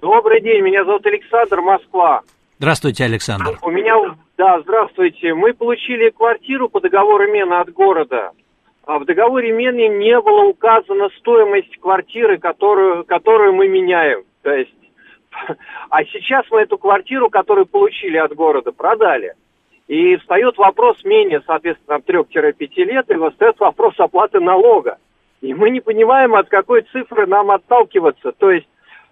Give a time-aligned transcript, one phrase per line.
[0.00, 2.20] Добрый день, меня зовут Александр, Москва.
[2.58, 3.58] Здравствуйте, Александр.
[3.62, 3.94] У меня
[4.38, 5.34] да, здравствуйте.
[5.34, 8.30] Мы получили квартиру по договору мены от города.
[8.88, 14.24] А в договоре мены не было указана стоимость квартиры, которую, которую мы меняем.
[14.40, 14.74] То есть,
[15.90, 19.34] а сейчас мы эту квартиру, которую получили от города, продали.
[19.88, 24.96] И встает вопрос менее, соответственно, от 3-5 лет, и встает вопрос оплаты налога.
[25.42, 28.32] И мы не понимаем, от какой цифры нам отталкиваться.
[28.32, 28.68] То есть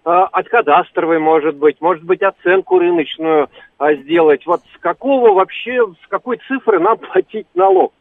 [0.07, 4.45] Э, от кадастровой, может быть, может быть, оценку рыночную а, сделать.
[4.45, 7.93] Вот с какого вообще, с какой цифры нам платить налог?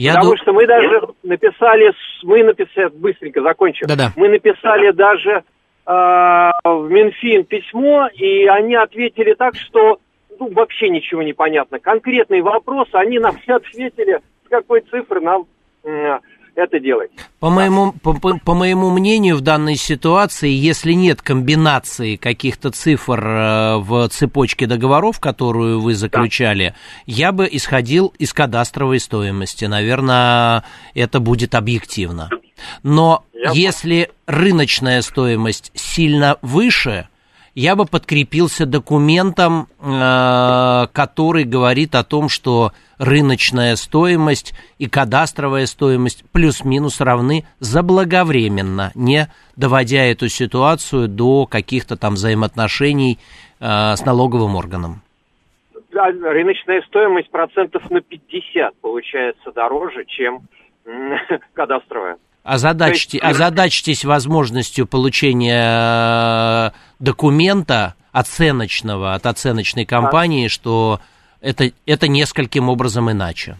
[0.00, 0.36] Я Потому ду...
[0.38, 4.12] что мы даже написали, мы написали, быстренько закончим, Да-да.
[4.16, 5.42] мы написали даже э,
[5.86, 9.98] в Минфин письмо, и они ответили так, что
[10.38, 11.78] ну, вообще ничего не понятно.
[11.78, 15.44] Конкретный вопрос, они нам не ответили, с какой цифры нам
[16.54, 17.10] это делать.
[17.38, 23.76] По моему, по, по моему мнению, в данной ситуации, если нет комбинации каких-то цифр э,
[23.78, 26.74] в цепочке договоров, которую вы заключали, да.
[27.06, 29.64] я бы исходил из кадастровой стоимости.
[29.64, 32.30] Наверное, это будет объективно.
[32.82, 37.08] Но я если рыночная стоимость сильно выше,
[37.60, 46.24] я бы подкрепился документом, э, который говорит о том, что рыночная стоимость и кадастровая стоимость
[46.32, 53.18] плюс-минус равны заблаговременно, не доводя эту ситуацию до каких-то там взаимоотношений
[53.60, 55.02] э, с налоговым органом.
[55.92, 60.48] Да, рыночная стоимость процентов на 50 получается дороже, чем
[61.52, 62.16] кадастровая.
[62.42, 63.24] Озадачьте, есть...
[63.24, 71.00] Озадачьтесь возможностью получения э, документа оценочного от оценочной компании, что
[71.40, 73.56] это, это нескольким образом иначе.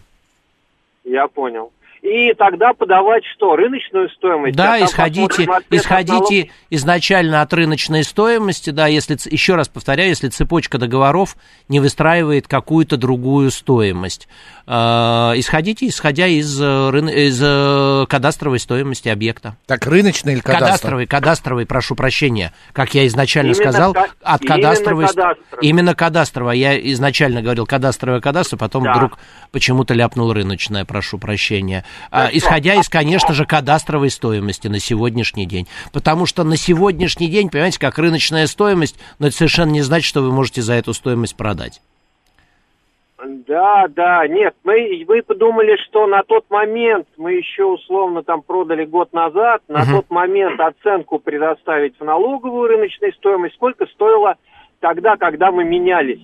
[1.04, 1.72] Я понял.
[2.10, 3.54] И тогда подавать что?
[3.54, 4.56] Рыночную стоимость?
[4.56, 10.78] Да, а исходите, исходите изначально от рыночной стоимости, да, если, еще раз повторяю, если цепочка
[10.78, 11.36] договоров
[11.68, 14.26] не выстраивает какую-то другую стоимость.
[14.66, 19.56] Э, исходите, исходя из, э, из э, кадастровой стоимости объекта.
[19.66, 20.66] Так, рыночный или кадастровый?
[20.66, 22.52] Кадастровый, кадастровый, прошу прощения.
[22.72, 25.04] Как я изначально именно сказал, ка- от кадастровой...
[25.04, 25.68] Именно кадастровый.
[25.68, 26.56] Именно кадастровая.
[26.56, 28.94] Я изначально говорил кадастровая, кадастровая, потом да.
[28.94, 29.18] вдруг
[29.52, 31.84] почему-то ляпнул рыночная, прошу прощения.
[32.10, 35.66] А, исходя из, конечно же, кадастровой стоимости на сегодняшний день.
[35.92, 40.22] Потому что на сегодняшний день, понимаете, как рыночная стоимость, но это совершенно не значит, что
[40.22, 41.80] вы можете за эту стоимость продать.
[43.46, 48.86] Да, да, нет, мы, вы подумали, что на тот момент, мы еще условно там продали
[48.86, 49.96] год назад, на uh-huh.
[49.96, 54.36] тот момент оценку предоставить в налоговую рыночной стоимость, сколько стоило
[54.80, 56.22] тогда, когда мы менялись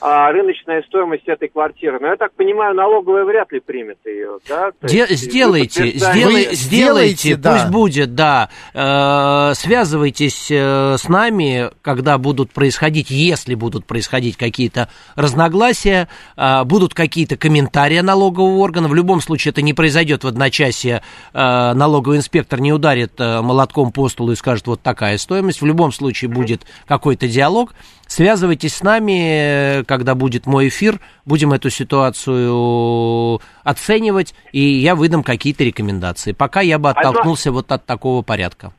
[0.00, 1.98] а, рыночная стоимость этой квартиры.
[2.00, 4.70] Но я так понимаю, налоговая вряд ли примет ее, да?
[4.82, 7.52] Де- сделайте, сделай, сделайте, сделайте, да.
[7.52, 8.48] пусть будет, да.
[8.74, 16.94] Э, связывайтесь э, с нами, когда будут происходить, если будут происходить какие-то разногласия, э, будут
[16.94, 18.88] какие-то комментарии налогового органа.
[18.88, 21.02] В любом случае это не произойдет в одночасье.
[21.32, 25.60] Э, налоговый инспектор не ударит э, молотком по столу и скажет, вот такая стоимость.
[25.60, 27.74] В любом случае будет какой-то диалог.
[28.08, 30.94] Связывайтесь с нами, когда будет мой эфир,
[31.26, 36.32] будем эту ситуацию оценивать, и я выдам какие-то рекомендации.
[36.32, 37.60] Пока я бы оттолкнулся Одно...
[37.60, 38.72] вот от такого порядка.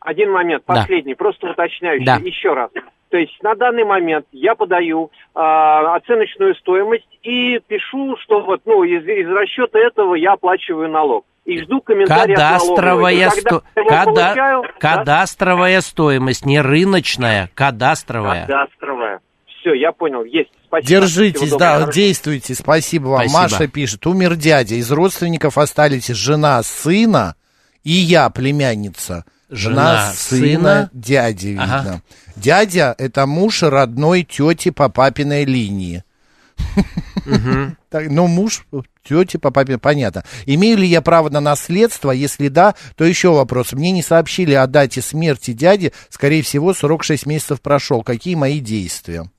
[0.00, 1.16] Один момент, последний, да.
[1.16, 2.16] просто уточняющий, да.
[2.16, 2.70] еще раз.
[3.10, 8.82] То есть на данный момент я подаю э, оценочную стоимость и пишу, что вот ну
[8.82, 11.24] из, из расчета этого я оплачиваю налог.
[11.46, 13.62] И жду комментария Кадастровая, сто...
[13.74, 14.12] Когда Када...
[14.12, 18.46] получаю, Кадастровая стоимость, не рыночная, кадастровая.
[18.46, 19.20] Кадастровая.
[19.60, 20.50] Все, я понял, есть.
[20.66, 20.88] Спасибо.
[20.88, 21.92] Держитесь, Всего да, доброго.
[21.92, 23.28] действуйте, спасибо вам.
[23.28, 23.40] Спасибо.
[23.40, 27.36] Маша пишет, умер дядя, из родственников остались жена сына
[27.84, 29.24] и я, племянница.
[29.48, 30.90] Жена, Жена сына, сына.
[30.92, 31.80] дяди, видно.
[31.80, 32.02] Ага.
[32.34, 36.02] Дядя– это муж родной тети по папиной линии.
[37.92, 38.66] Ну, муж
[39.02, 40.24] тети по папе, понятно.
[40.44, 42.10] Имею ли я право на наследство?
[42.10, 43.72] Если да, то еще вопрос.
[43.72, 45.92] Мне не сообщили о дате смерти дяди.
[46.10, 48.02] Скорее всего, срок 6 месяцев прошел.
[48.02, 49.30] Какие мои действия?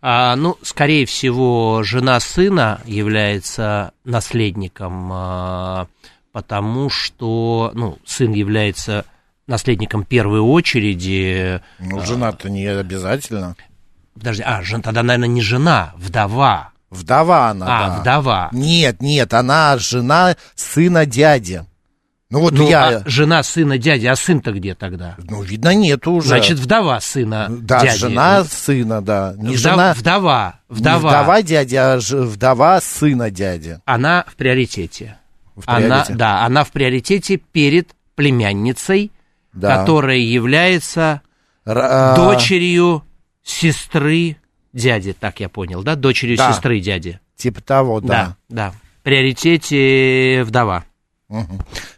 [0.00, 5.86] А, ну, скорее всего, жена сына является наследником, а,
[6.32, 9.04] потому что, ну, сын является
[9.46, 11.60] наследником первой очереди.
[11.78, 13.54] Ну, жена-то не обязательно.
[14.14, 16.70] Подожди, а, жена, тогда, наверное, не жена, вдова.
[16.90, 18.00] Вдова она, А, да.
[18.00, 18.48] вдова.
[18.52, 21.64] Нет, нет, она жена сына дяди.
[22.28, 22.88] Ну вот Ну, я...
[22.98, 25.16] а жена сына дяди, а сын-то где тогда?
[25.18, 26.28] Ну, видно, нету уже.
[26.28, 27.98] Значит, вдова сына да, дяди.
[27.98, 29.34] жена сына, да.
[29.36, 29.94] Не Вдов- жена...
[29.94, 30.98] Вдова, не вдова.
[31.10, 33.78] вдова дяди, а ж- вдова сына дяди.
[33.84, 35.18] Она в приоритете.
[35.56, 36.14] В Она, приоритете.
[36.14, 39.12] да, она в приоритете перед племянницей,
[39.52, 39.76] Да.
[39.78, 41.20] которая является
[41.66, 43.02] Р- а, дочерью
[43.42, 44.36] сестры
[44.72, 45.96] дяди, так я понял, да?
[45.96, 46.52] Дочерью Да.
[46.52, 47.20] сестры дяди.
[47.36, 48.06] Типа того, да.
[48.08, 48.70] Да, да.
[49.00, 50.84] В приоритете вдова.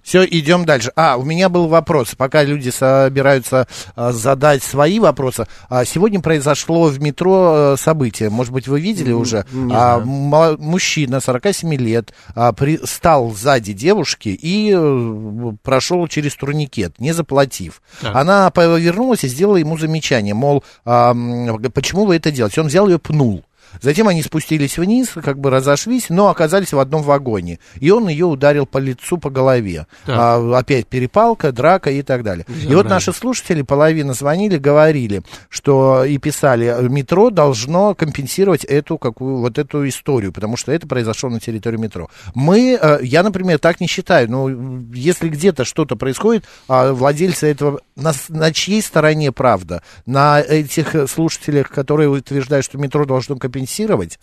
[0.02, 0.92] Все, идем дальше.
[0.96, 3.66] А, у меня был вопрос, пока люди собираются
[3.96, 5.46] а, задать свои вопросы.
[5.68, 7.34] А, сегодня произошло в метро
[7.72, 9.44] а, событие, может быть, вы видели уже?
[9.52, 10.06] не А, знаю.
[10.06, 17.12] мо- мужчина 47 лет а, при- стал сзади девушки и э, прошел через турникет, не
[17.12, 17.80] заплатив.
[18.00, 18.14] Так.
[18.14, 22.60] Она повернулась и сделала ему замечание, мол, а, м, почему вы это делаете?
[22.60, 23.42] Он взял ее, пнул.
[23.80, 27.58] Затем они спустились вниз, как бы разошлись, но оказались в одном вагоне.
[27.80, 29.86] И он ее ударил по лицу, по голове.
[30.06, 30.16] Так.
[30.18, 32.46] А, опять перепалка, драка и так далее.
[32.48, 39.38] И вот наши слушатели, половина звонили, говорили, что и писали, метро должно компенсировать эту, какую,
[39.38, 42.08] вот эту историю, потому что это произошло на территории метро.
[42.34, 44.48] Мы, э, я, например, так не считаю, но
[44.94, 49.82] если где-то что-то происходит, а владельцы этого, на, на чьей стороне правда?
[50.06, 53.63] На этих э, слушателях, которые утверждают, что метро должно компенсировать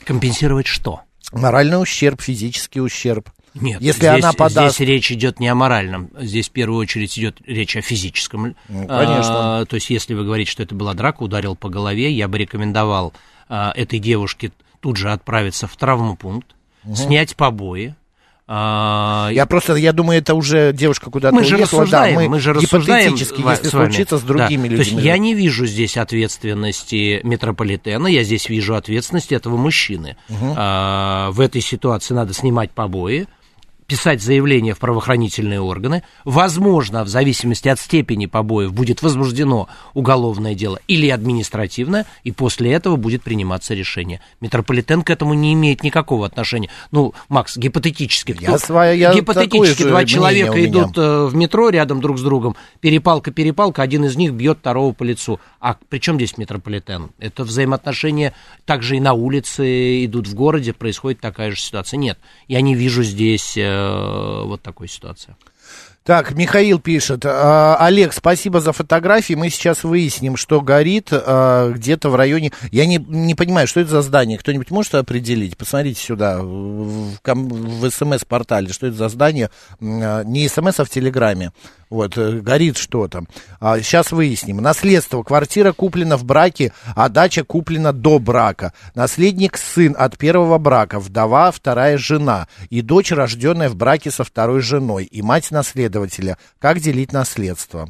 [0.06, 1.02] Компенсировать что?
[1.32, 3.30] моральный ущерб, физический ущерб.
[3.54, 7.18] Нет, Если здесь, она подаст- здесь речь идет не о моральном, здесь в первую очередь
[7.18, 8.56] идет речь о физическом.
[8.70, 9.60] Ну, конечно.
[9.60, 12.38] А, то есть, если вы говорите, что это была драка, ударил по голове, я бы
[12.38, 13.14] рекомендовал
[13.50, 16.48] а, этой девушке тут же отправиться в травмопункт,
[16.96, 17.96] снять побои.
[18.48, 21.82] А, Я просто, я думаю, это уже девушка куда-то мы же уехала.
[21.84, 23.26] рассуждаем, да, мы, же рассуждаем если
[23.70, 23.86] с вами.
[23.92, 24.28] случится с Да.
[24.28, 24.94] другими То людьми.
[24.96, 30.18] есть я не вижу здесь ответственности метрополитена, я здесь вижу ответственности этого мужчины.
[30.56, 33.28] А, в этой ситуации надо снимать побои,
[33.92, 36.02] писать заявление в правоохранительные органы.
[36.24, 42.96] Возможно, в зависимости от степени побоев будет возбуждено уголовное дело или административное, и после этого
[42.96, 44.22] будет приниматься решение.
[44.40, 46.70] Метрополитен к этому не имеет никакого отношения.
[46.92, 48.34] Ну, Макс, гипотетически.
[48.40, 53.32] Я своя- я гипотетически два человека идут э, в метро рядом друг с другом, перепалка,
[53.32, 55.42] перепалка, один из них бьет второго по лицу.
[55.60, 57.10] А при чем здесь метрополитен?
[57.20, 58.34] Это взаимоотношения
[58.66, 61.98] также и на улице идут в городе, происходит такая же ситуация.
[61.98, 62.18] Нет,
[62.48, 63.81] я не вижу здесь э,
[64.46, 65.36] вот такой ситуации.
[66.04, 67.26] Так, Михаил пишет.
[67.26, 69.36] «А, Олег, спасибо за фотографии.
[69.36, 72.52] Мы сейчас выясним, что горит а, где-то в районе...
[72.72, 74.40] Я не, не понимаю, что это за здание.
[74.40, 75.58] Кто-нибудь может определить?
[75.58, 79.52] Посмотрите сюда, в, ком- в СМС-портале, что это за здание.
[79.80, 81.52] А, Не СМС, а в Телеграме.
[81.92, 83.26] Вот, э, горит что-то.
[83.60, 84.58] А, сейчас выясним.
[84.58, 85.24] Наследство.
[85.24, 88.72] Квартира куплена в браке, а дача куплена до брака.
[88.96, 92.48] Наследник сын от первого брака, вдова, вторая жена.
[92.70, 95.04] И дочь, рожденная в браке со второй женой.
[95.04, 96.38] И мать наследователя.
[96.60, 97.90] Как делить наследство?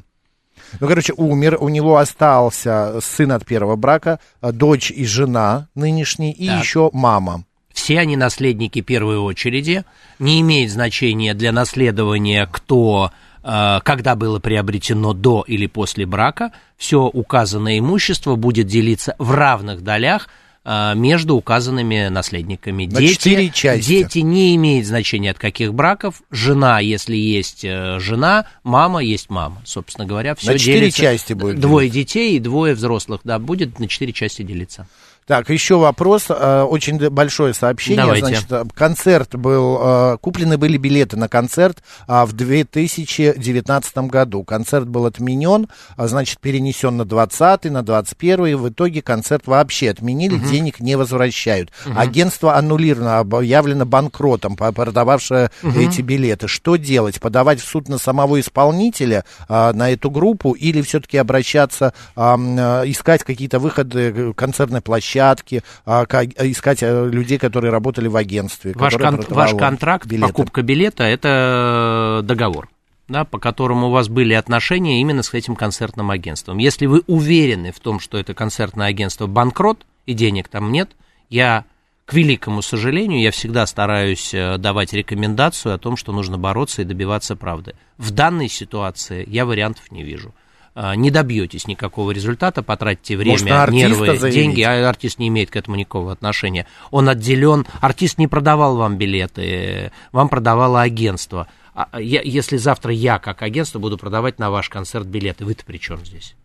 [0.80, 6.32] Ну, короче, умер, у него остался сын от первого брака, а, дочь и жена нынешний,
[6.32, 6.64] и Так.
[6.64, 7.44] еще мама.
[7.74, 9.86] Все они наследники первой очереди.
[10.20, 16.52] Не имеет значения для наследования, кто, э, когда было приобретено до или после брака.
[16.78, 20.30] Все указанное имущество будет делиться в равных долях
[20.64, 22.86] э, между указанными наследниками.
[22.86, 23.88] На четыре части.
[23.88, 26.22] дети не имеют значения от каких браков.
[26.32, 29.62] Жена, если есть э, жена, мама есть мама.
[29.66, 33.88] Собственно говоря, все На четыре части будет Двое детей и двое взрослых, да, будет на
[33.88, 34.88] четыре части делиться.
[35.28, 38.04] Так, еще вопрос, э, очень большое сообщение.
[38.04, 38.26] Давайте.
[38.26, 44.44] Значит, э, концерт был, э, куплены были билеты на концерт а, в 2019 году.
[44.44, 49.92] Концерт был отменен, а, значит, перенесен на 20 на 21 и в итоге концерт вообще
[49.92, 51.72] отменили, денег не возвращают.
[51.96, 56.48] Агентство аннулировано, объявлено банкротом, продававшее эти билеты.
[56.48, 57.20] Что делать?
[57.22, 63.60] Подавать в суд на самого исполнителя, а, на эту группу, или все-таки обращаться, искать какие-то
[63.60, 68.74] выходы концертной площадки, а, ка- искать э, людей, которые работали в агентстве.
[68.76, 70.32] Ваш, кон- ваш контракт, билеты.
[70.32, 72.70] покупка билета, это договор,
[73.08, 76.58] да, по которому у вас были отношения именно с этим концертным агентством.
[76.58, 80.92] Если вы уверены в том, что это концертное агентство банкрот и денег там нет,
[81.30, 81.66] я,
[82.06, 86.86] к великому сожалению, я всегда стараюсь э, давать рекомендацию о том, что нужно бороться и
[86.86, 87.76] добиваться правды.
[87.98, 90.34] В данной ситуации я вариантов не вижу.
[90.74, 94.34] А, Не добьетесь никакого результата, потратите время, Может, нервы, заявить?
[94.34, 96.66] деньги, а артист не имеет к этому никакого отношения.
[96.92, 101.48] Он отделен, артист не продавал вам билеты, вам продавало агентство.
[101.76, 105.78] А я- если завтра я, как агентство, буду продавать на ваш концерт билеты, вы-то при
[105.78, 106.36] чем здесь?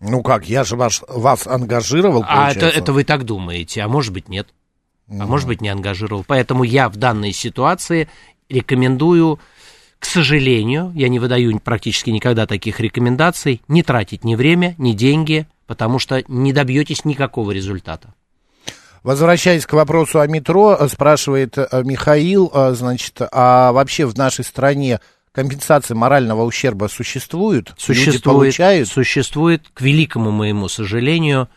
[0.00, 2.66] Ну как, я же ваш, вас ангажировал, А получается.
[2.66, 4.48] это, это вы так думаете, а может быть нет.
[5.08, 6.24] А может быть не ангажировал.
[6.26, 8.08] Поэтому я в данной ситуации
[8.48, 9.38] рекомендую,
[10.02, 15.46] к сожалению, я не выдаю практически никогда таких рекомендаций, не тратить ни время, ни деньги,
[15.68, 18.12] потому что не добьетесь никакого результата.
[19.04, 24.44] Возвращаясь к вопросу о метро, э, спрашивает э, Михаил, э, значит, а вообще в нашей
[24.44, 24.98] стране
[25.30, 27.72] компенсация морального ущерба существует?
[27.86, 28.88] Люди получают?
[28.88, 31.48] существует, к великому моему сожалению,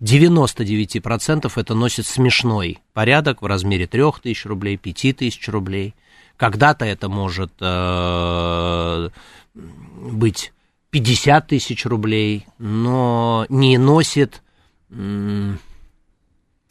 [0.00, 5.94] 99% это носит смешной порядок в размере 3000 рублей, 5000 рублей.
[6.42, 9.10] Когда-то это может э,
[9.54, 10.52] быть
[10.90, 14.42] 50 тысяч рублей, но не носит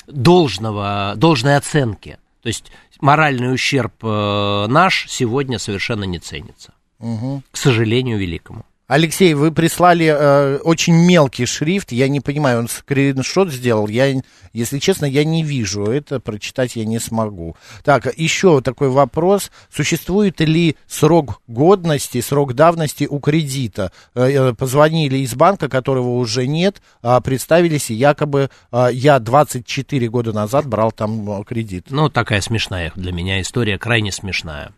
[0.07, 2.19] должного, должной оценки.
[2.41, 6.73] То есть моральный ущерб э, наш сегодня совершенно не ценится.
[6.99, 7.41] Мгм.
[7.49, 8.65] К сожалению, великому.
[8.91, 14.21] Алексей, вы прислали э, очень мелкий шрифт, я не понимаю, он скриншот сделал, я,
[14.51, 17.55] если честно, я не вижу, это прочитать я не смогу.
[17.85, 23.93] Так, еще такой вопрос, существует ли срок годности, срок давности у кредита?
[24.13, 30.09] Э, э, позвонили из банка, которого уже нет, а представились, и якобы э, я 24
[30.09, 31.85] года назад брал там э, кредит.
[31.91, 34.73] Ну, такая смешная для меня история, крайне смешная.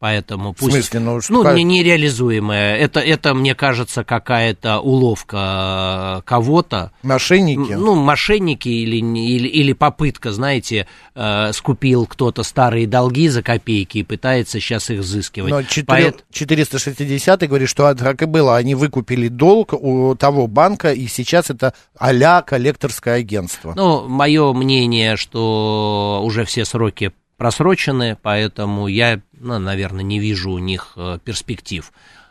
[0.00, 0.74] Поэтому В пусть...
[0.74, 2.76] смысле, ну, что Ну, не, нереализуемая.
[2.76, 6.92] Это, это, мне кажется, какая-то уловка кого-то.
[7.02, 7.72] Мошенники?
[7.72, 10.86] Ну, мошенники или, или, или попытка, знаете,
[11.16, 15.50] э, скупил кто-то старые долги за копейки и пытается сейчас их взыскивать.
[15.50, 18.56] Но Поэт- 460 говорит, что так и было.
[18.56, 23.72] Они выкупили долг у того банка, и сейчас это а-ля коллекторское агентство.
[23.74, 30.58] Ну, мое мнение, что уже все сроки просрочены, поэтому я, ну, наверное, не вижу у
[30.58, 31.90] них э, перспектив.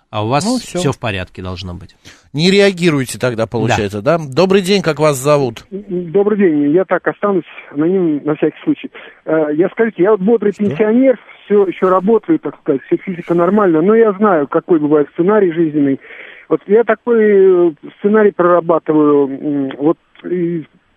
[0.09, 0.79] А у вас Ну, всё.
[0.79, 1.95] все в порядке должно быть.
[2.31, 4.17] Не реагируете тогда, получается, да?
[4.17, 5.65] Добрый день, как вас зовут?
[5.69, 6.71] Добрый день.
[6.71, 8.89] Я так останусь аноним на всякий случай.
[9.25, 13.81] Э, Я скажите, я вот бодрый пенсионер, все еще работаю, так сказать, все физика нормально,
[13.81, 15.99] но я знаю, какой бывает сценарий жизненный.
[16.49, 19.71] Вот я такой э, сценарий прорабатываю.
[19.77, 19.97] Вот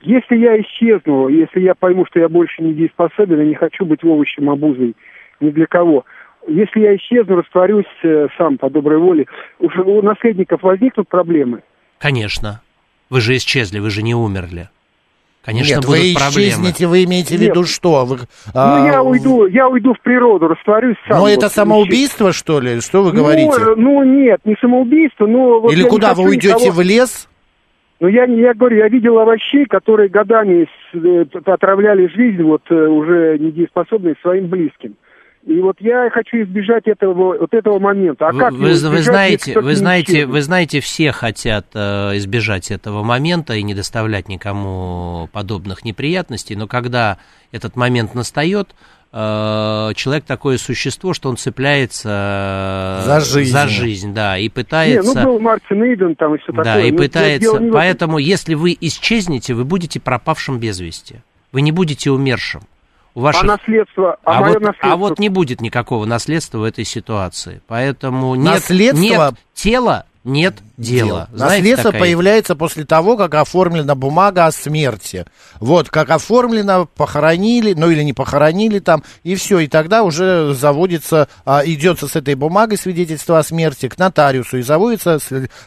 [0.03, 4.05] если я исчезну, если я пойму, что я больше не дееспособен и не хочу быть
[4.05, 4.95] овощем обузой
[5.41, 6.05] ни для кого,
[6.49, 9.27] если я исчезну, растворюсь э, сам по доброй воле,
[9.59, 11.63] уже у наследников возникнут проблемы.
[11.99, 12.63] Конечно.
[13.11, 14.69] Вы же исчезли, вы же не умерли.
[15.43, 16.49] Конечно, Нет, будут вы проблемы.
[16.49, 17.51] исчезнете, вы имеете в Нет.
[17.51, 18.05] виду что?
[18.05, 21.17] Вы, Ну, а, я уйду, я уйду в природу, растворюсь сам.
[21.17, 22.81] Но вот, это самоубийство, что ли?
[22.83, 23.51] Что вы Ну, говорите?
[23.59, 25.61] э, Ну, нет, не самоубийство, но...
[25.61, 27.27] вот Или куда, вы хочу уйдете никого- в лес?
[28.01, 32.75] Ну, я, не- я говорю, я видел овощей, которые годами э, отравляли жизнь вот э,
[32.75, 34.95] уже недееспособные своим близким.
[35.47, 38.27] И вот я хочу избежать этого, вот этого момента.
[38.29, 38.59] А как вы-
[38.91, 44.29] вы знаете, вы знаете, вы знаете, все хотят э, избежать этого момента и не доставлять
[44.29, 47.19] никому подобных неприятностей, но когда
[47.53, 48.69] этот момент настает,
[49.13, 53.53] человек такое существо, что он цепляется э, За жизнь.
[53.53, 55.15] за жизнь, да, и Не, пытается...
[55.15, 56.85] ну, был Мартин Иден там и все Да, такое.
[56.85, 57.59] и но пытается.
[57.59, 57.73] не.
[57.73, 61.23] Поэтому, если вы исчезнете, вы будете пропавшим без вести.
[61.51, 62.63] Вы не будете умершим.
[63.15, 63.43] У ваших...
[63.43, 64.93] А наследство, а, а, вот, наследство...
[64.93, 67.61] а вот не будет никакого наследства в этой ситуации.
[67.67, 69.01] Поэтому нет, Наследство?
[69.01, 71.29] нет тела, нет дела.
[71.33, 72.01] Знаете, Наследство такая...
[72.01, 75.25] появляется после того, как оформлена бумага о смерти.
[75.61, 81.29] Вот, как оформлено, похоронили, ну или не похоронили там, и все, и тогда уже заводится,
[81.47, 85.19] а, идется с этой бумагой свидетельство о смерти к нотариусу и заводится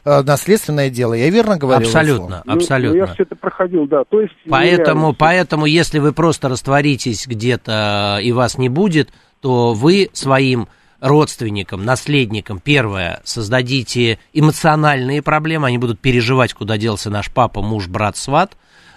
[0.06, 1.16] а, наследственное дело.
[1.16, 1.86] Я верно говорю?
[1.86, 3.00] Абсолютно, ну, абсолютно.
[3.00, 4.04] Ну, я все это проходил, да.
[4.04, 9.10] То есть поэтому, поэтому, если вы просто растворитесь где-то и вас не будет,
[9.42, 10.68] то вы своим
[11.04, 18.16] родственникам, наследникам, первое, создадите эмоциональные проблемы, они будут переживать, куда делся наш папа, муж, брат,
[18.16, 18.56] сват,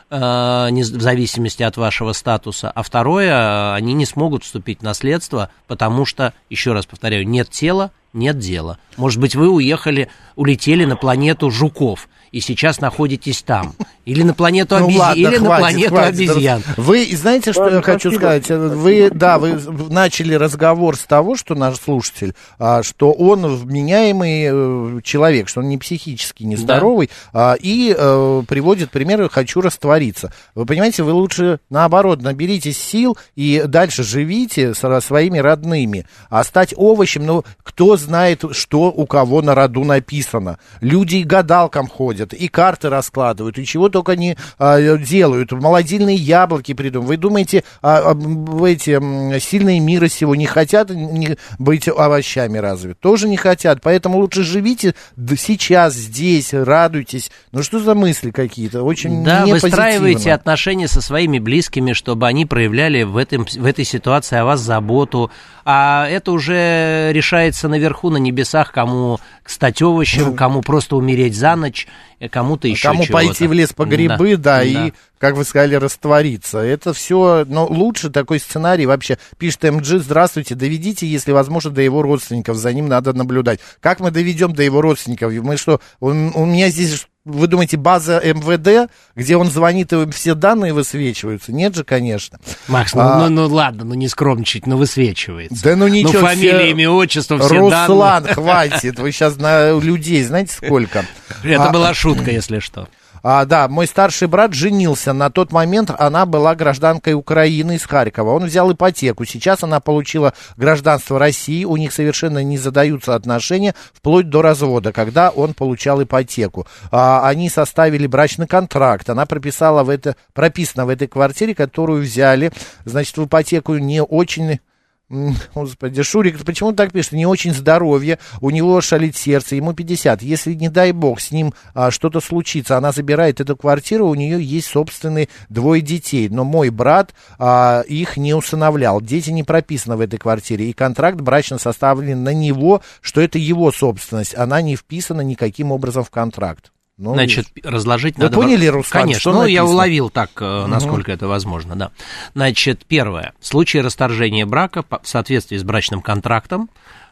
[0.09, 2.71] э, в зависимости от вашего статуса.
[2.71, 7.91] А второе, они не смогут вступить в наследство, потому что, еще раз повторяю, нет тела,
[8.13, 8.79] нет дела.
[8.97, 13.75] Может быть, вы уехали, улетели на планету жуков, и сейчас находитесь там.
[14.07, 16.15] Или на планету ну, обезьян, ладно, или хватит, на планету хватит.
[16.15, 16.63] обезьян.
[16.77, 18.49] Вы знаете, что ладно, я хочу сказать?
[18.49, 19.59] Вы, да, вы
[19.91, 25.69] начали разговор с того, что наш слушатель, а, что он вменяемый э, человек, что он
[25.69, 27.57] не психически нездоровый, да.
[27.59, 30.33] и а, приводит примеры «хочу раствориться».
[30.55, 36.07] Вы понимаете, вы лучше, наоборот, наберитесь сил и дальше живите со своими родными.
[36.31, 40.61] А стать овощем, ну, кто знает, что у кого на роду написано.
[40.81, 45.53] Люди и гадалкам ходят, и карты раскладывают, и чего только не а, делают.
[45.53, 47.09] Молодильные яблоки придумывают.
[47.09, 52.93] Вы думаете, а, а, эти сильные мира сего не хотят не быть овощами разве?
[52.93, 53.81] Тоже не хотят.
[53.83, 54.95] Поэтому лучше живите
[55.39, 57.31] сейчас, здесь, радуйтесь.
[57.53, 58.83] Ну что за мысли какие-то?
[58.83, 64.37] Очень Да, выстраивайте отношения со своими близкими, чтобы они проявляли в, этом, в этой ситуации
[64.37, 65.31] о вас заботу.
[65.65, 71.89] А это уже решается наверху, на небесах, кому стать овощем, кому просто умереть за ночь,
[72.21, 75.75] э, кому-то еще Кому пойти в лес по грибы, да, да, и, как вы сказали,
[75.75, 76.59] раствориться.
[76.59, 79.19] Это все, но лучше такой сценарий вообще.
[79.39, 83.61] Пишет МГ, здравствуйте, доведите, если возможно, до его родственников, за ним надо наблюдать.
[83.81, 85.33] Как мы доведем до его родственников?
[85.33, 90.35] Мы что, он, у меня здесь вы думаете, база МВД, где он звонит, и все
[90.35, 91.53] данные высвечиваются?
[91.53, 92.39] Нет же, конечно.
[92.69, 95.63] Макс, ну, а, ну, ну ладно, ну не скромничать, но высвечивается.
[95.63, 96.21] Да ну ничего.
[96.21, 96.71] Ну фамилия, все...
[96.71, 98.35] имя, отчество, все Руслан, данные.
[98.35, 101.05] хватит, вы сейчас на людей знаете сколько?
[101.43, 102.89] Это а, была шутка, если что.
[103.29, 105.13] А, да, мой старший брат женился.
[105.13, 108.31] На тот момент она была гражданкой Украины из Харькова.
[108.31, 109.25] Он взял ипотеку.
[109.25, 111.65] Сейчас она получила гражданство России.
[111.65, 116.69] У них совершенно не задаются отношения вплоть до развода, когда он получал ипотеку.
[116.93, 119.11] А, они составили брачный контракт.
[119.11, 122.53] Она прописала в это, прописана в этой квартире, которую взяли,
[122.85, 124.61] значит, в ипотеку не очень
[125.09, 127.13] Господи, Шурик, почему так пишет?
[127.13, 130.21] Не очень здоровье, у него шалит сердце, ему 50.
[130.21, 134.43] Если, не дай бог, с ним а, что-то случится, она забирает эту квартиру, у нее
[134.43, 136.29] есть собственные двое детей.
[136.29, 139.01] Но мой брат а, их не усыновлял.
[139.01, 140.69] Дети не прописаны в этой квартире.
[140.69, 144.37] И контракт брачно составлен на него, что это его собственность.
[144.37, 146.73] Она не вписана никаким образом в контракт.
[146.99, 148.37] Ну, Значит, разложить Вы надо...
[148.37, 149.55] поняли, Руслан, Конечно, что ну, написано?
[149.55, 151.15] я уловил так, э, насколько угу.
[151.15, 151.91] это возможно, да.
[152.35, 153.35] Значит, первое.
[153.39, 156.71] В случае расторжения брака, в соответствии с брачным контрактом,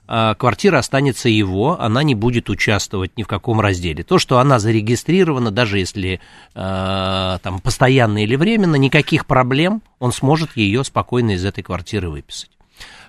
[0.09, 4.05] э, квартира останется его, она не будет участвовать ни в каком разделе.
[4.05, 6.19] То, что она зарегистрирована, даже если
[6.55, 12.51] э, там постоянно или временно, никаких проблем, он сможет ее спокойно из этой квартиры выписать.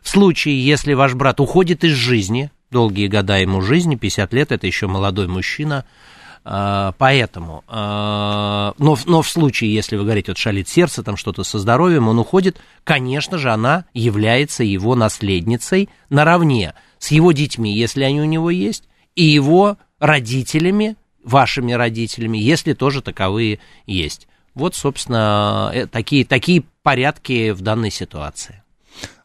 [0.02, 4.68] В случае, если ваш брат уходит из жизни, долгие года ему жизни, 50 лет, это
[4.68, 5.86] еще молодой мужчина,
[7.00, 11.58] поэтому, а, но, но в случае, если вы говорите, вот шалит сердце, там что-то со
[11.58, 18.22] здоровьем, он уходит, конечно же, она является его наследницей наравне с его детьми, если они
[18.22, 18.84] у него есть,
[19.16, 24.28] и его родителями, вашими родителями, если тоже таковые есть.
[24.54, 28.62] Вот, собственно, э, такие, такие порядки в данной ситуации.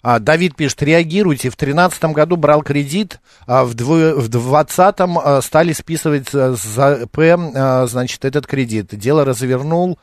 [0.02, 1.50] А, Давид пишет, реагируйте.
[1.50, 8.24] В 2013 году брал кредит, а в 2020 а, стали списывать за П, а, значит,
[8.24, 8.88] этот кредит.
[8.92, 9.98] Дело развернул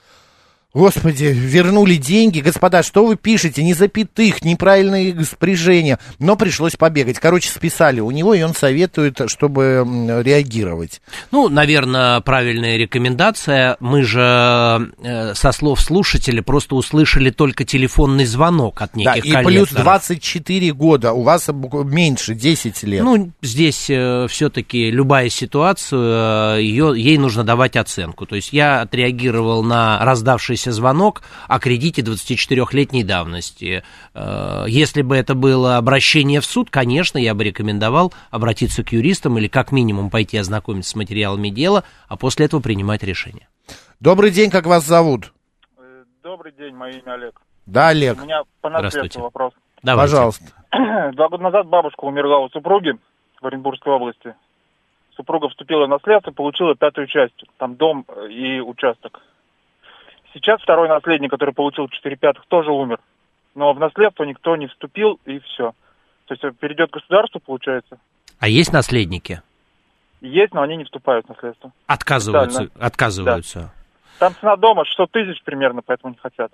[0.77, 2.39] Господи, вернули деньги.
[2.39, 3.63] Господа, что вы пишете?
[3.63, 5.97] Не запятых, неправильные спряжения.
[6.19, 7.17] Но пришлось побегать.
[7.17, 9.83] Короче, списали у него, и он советует, чтобы
[10.23, 11.01] реагировать.
[11.31, 13.77] Ну, наверное, правильная рекомендация.
[13.79, 19.45] Мы же э, со слов слушателя просто услышали только телефонный звонок от неких да, и
[19.45, 21.13] плюс 24 года.
[21.13, 23.03] У вас меньше, 10 лет.
[23.03, 28.27] Ну, здесь э, все-таки любая ситуация, э, ее, ей нужно давать оценку.
[28.27, 33.83] То есть я отреагировал на раздавшийся раздавшийся звонок о кредите 24-летней давности.
[34.13, 39.37] Э, если бы это было обращение в суд, конечно, я бы рекомендовал обратиться к юристам
[39.37, 43.47] или как минимум пойти ознакомиться с материалами дела, а после этого принимать решение.
[43.99, 45.33] Добрый день, как вас зовут?
[45.77, 47.41] Э, добрый день, мое имя Олег.
[47.65, 48.17] Да, Олег.
[48.21, 49.53] У меня по наследству вопрос.
[49.83, 50.11] Давайте.
[50.11, 50.45] Пожалуйста.
[51.13, 52.93] Два года назад бабушка умерла у супруги
[53.41, 54.35] в Оренбургской области.
[55.15, 59.21] супруга вступила в наследство, получила пятую часть, там дом и участок.
[60.33, 62.99] Сейчас второй наследник, который получил 4 пятых, тоже умер.
[63.55, 65.73] Но в наследство никто не вступил, и все.
[66.25, 67.97] То есть перейдет государство, получается.
[68.39, 69.41] А есть наследники?
[70.21, 71.71] Есть, но они не вступают в наследство.
[71.85, 72.85] Отказываются, Официально.
[72.85, 73.59] отказываются.
[73.59, 73.73] Да.
[74.19, 76.51] Там цена дома 600 тысяч примерно, поэтому не хотят.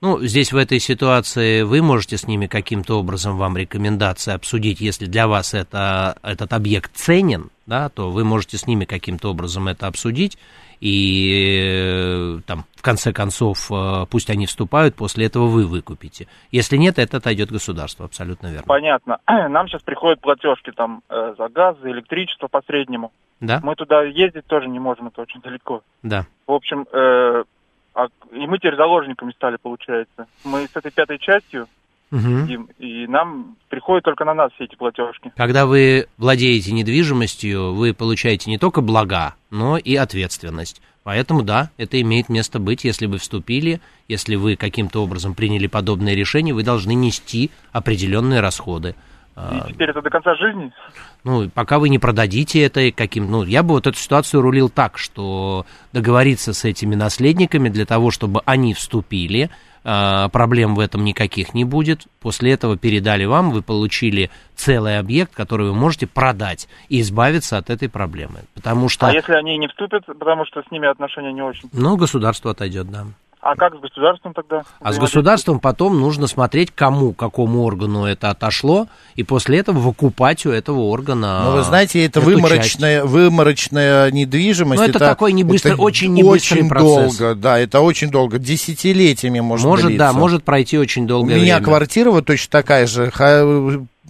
[0.00, 5.06] Ну, здесь в этой ситуации вы можете с ними каким-то образом вам рекомендации обсудить, если
[5.06, 9.86] для вас это, этот объект ценен, да, то вы можете с ними каким-то образом это
[9.86, 10.38] обсудить,
[10.84, 16.28] и э, там, в конце концов, э, пусть они вступают, после этого вы выкупите.
[16.50, 18.66] Если нет, это отойдет государство, абсолютно верно.
[18.66, 19.16] Понятно.
[19.26, 23.12] Нам сейчас приходят платежки там э, за газ, за электричество по среднему.
[23.40, 23.60] Да.
[23.62, 25.80] Мы туда ездить тоже не можем, это очень далеко.
[26.02, 26.26] Да.
[26.46, 27.44] В общем, э,
[27.94, 30.26] а, и мы теперь заложниками стали, получается.
[30.44, 31.66] Мы с этой пятой частью
[32.10, 32.68] угу.
[32.78, 35.32] и, и нам приходят только на нас все эти платежки.
[35.36, 40.80] Когда вы владеете недвижимостью, вы получаете не только блага, но и ответственность.
[41.02, 46.14] Поэтому да, это имеет место быть, если вы вступили, если вы каким-то образом приняли подобное
[46.14, 48.94] решение, вы должны нести определенные расходы.
[49.36, 50.72] И теперь это до конца жизни?
[51.24, 53.30] Ну, пока вы не продадите это каким...
[53.30, 58.12] Ну, я бы вот эту ситуацию рулил так, что договориться с этими наследниками для того,
[58.12, 59.50] чтобы они вступили,
[59.84, 62.06] проблем в этом никаких не будет.
[62.20, 67.70] После этого передали вам, вы получили целый объект, который вы можете продать и избавиться от
[67.70, 68.40] этой проблемы.
[68.54, 69.06] Потому что...
[69.06, 71.68] А если они не вступят, потому что с ними отношения не очень?
[71.72, 73.04] Ну, государство отойдет, да.
[73.44, 74.62] А как с государством тогда?
[74.80, 80.46] А с государством потом нужно смотреть, кому, какому органу это отошло, и после этого выкупать
[80.46, 81.42] у этого органа.
[81.44, 83.12] Ну, вы знаете, это выморочная, часть.
[83.12, 84.80] выморочная недвижимость.
[84.80, 87.18] Ну, это, это такой не быстро, очень не очень процесс.
[87.18, 90.06] долго, да, это очень долго, десятилетиями может Может, длиться.
[90.06, 91.40] да, может пройти очень долгое время.
[91.40, 91.66] У меня время.
[91.66, 93.12] квартира вот точно такая же,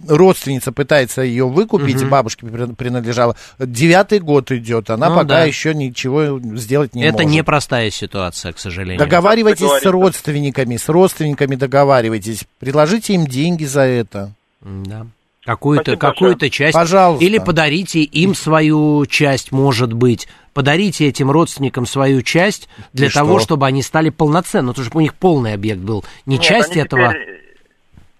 [0.07, 2.09] родственница пытается ее выкупить, угу.
[2.09, 3.35] бабушке принадлежала.
[3.59, 5.43] Девятый год идет, она ну, пока да.
[5.43, 7.27] еще ничего сделать не Это может.
[7.27, 8.99] Это непростая ситуация, к сожалению.
[8.99, 14.33] Договаривайтесь с родственниками, с родственниками договаривайтесь, предложите им деньги за это.
[14.61, 15.07] Да.
[15.45, 16.73] Какую-то какую часть.
[16.73, 17.23] Пожалуйста.
[17.23, 20.27] Или подарите им свою часть, может быть.
[20.53, 23.45] Подарите этим родственникам свою часть для И того, что?
[23.45, 24.73] чтобы они стали полноценны.
[24.75, 26.03] Ну, чтобы у них полный объект был.
[26.25, 27.09] Не Нет, часть этого.
[27.09, 27.44] Теперь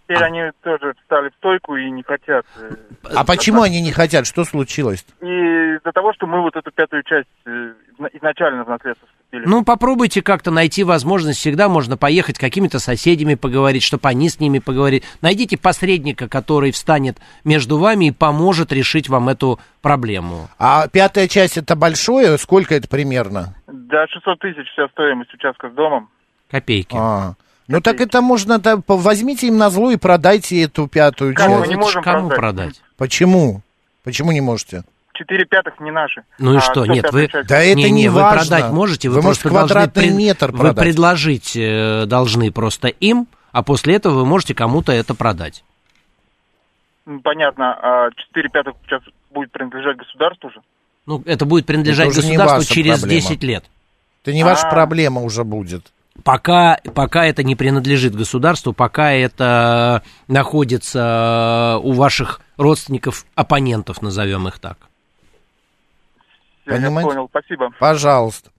[0.07, 0.25] теперь а.
[0.25, 2.45] они тоже встали в стойку и не хотят.
[2.57, 2.75] Э,
[3.15, 4.25] а почему они не хотят?
[4.27, 5.05] Что случилось?
[5.21, 7.73] И из-за того, что мы вот эту пятую часть э,
[8.13, 9.45] изначально в наследство вступили.
[9.45, 11.39] Ну, попробуйте как-то найти возможность.
[11.39, 15.03] Всегда можно поехать какими-то соседями поговорить, чтобы они с ними поговорить.
[15.21, 20.47] Найдите посредника, который встанет между вами и поможет решить вам эту проблему.
[20.59, 22.37] А пятая часть это большое?
[22.37, 23.55] Сколько это примерно?
[23.67, 26.09] Да, 600 тысяч вся стоимость участка с домом.
[26.49, 26.95] Копейки.
[26.97, 27.33] А.
[27.67, 31.59] Ну так это можно, да, возьмите им на зло и продайте эту пятую как часть.
[31.59, 32.37] Мы не можем Кому продать?
[32.37, 32.81] продать?
[32.97, 33.61] Почему?
[34.03, 34.83] Почему не можете?
[35.13, 36.23] Четыре пятых не наши.
[36.37, 36.85] Ну и а что?
[36.85, 37.27] Нет, вы...
[37.27, 37.47] Часть.
[37.47, 38.29] Да это не, не важно.
[38.29, 40.17] Вы продать можете, вы, вы просто квадратный должны...
[40.17, 40.83] метр Вы продать.
[40.83, 45.63] предложить э, должны просто им, а после этого вы можете кому-то это продать.
[47.23, 47.73] Понятно.
[47.81, 49.01] А четыре пятых сейчас
[49.31, 50.61] будет принадлежать государству же?
[51.05, 53.21] Ну, это будет принадлежать это государству через проблема.
[53.21, 53.65] 10 лет.
[54.23, 54.71] Это не ваша А-а-а.
[54.71, 55.91] проблема уже будет.
[56.23, 64.59] Пока, пока это не принадлежит государству, пока это находится у ваших родственников, оппонентов, назовем их
[64.59, 64.77] так.
[66.65, 67.09] Понимаете?
[67.09, 67.69] Я понял, спасибо.
[67.79, 68.49] Пожалуйста.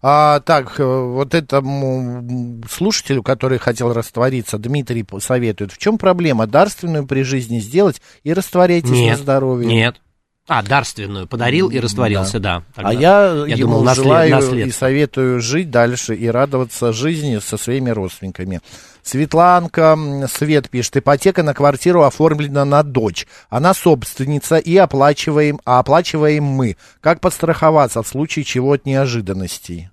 [0.00, 5.72] А, так, э, вот этому слушателю, который хотел раствориться, Дмитрий советует.
[5.72, 6.46] В чем проблема?
[6.46, 9.68] Дарственную при жизни сделать и растворяйтесь нет, на здоровье.
[9.68, 10.00] Нет,
[10.48, 12.62] а, дарственную подарил и растворился, да.
[12.74, 14.68] да а я, я ему думал, наслед, желаю наследство.
[14.68, 18.62] и советую жить дальше и радоваться жизни со своими родственниками.
[19.02, 19.98] Светланка
[20.32, 23.26] Свет пишет, ипотека на квартиру оформлена на дочь.
[23.50, 26.78] Она собственница и оплачиваем, а оплачиваем мы.
[27.02, 29.90] Как подстраховаться в случае чего от неожиданностей?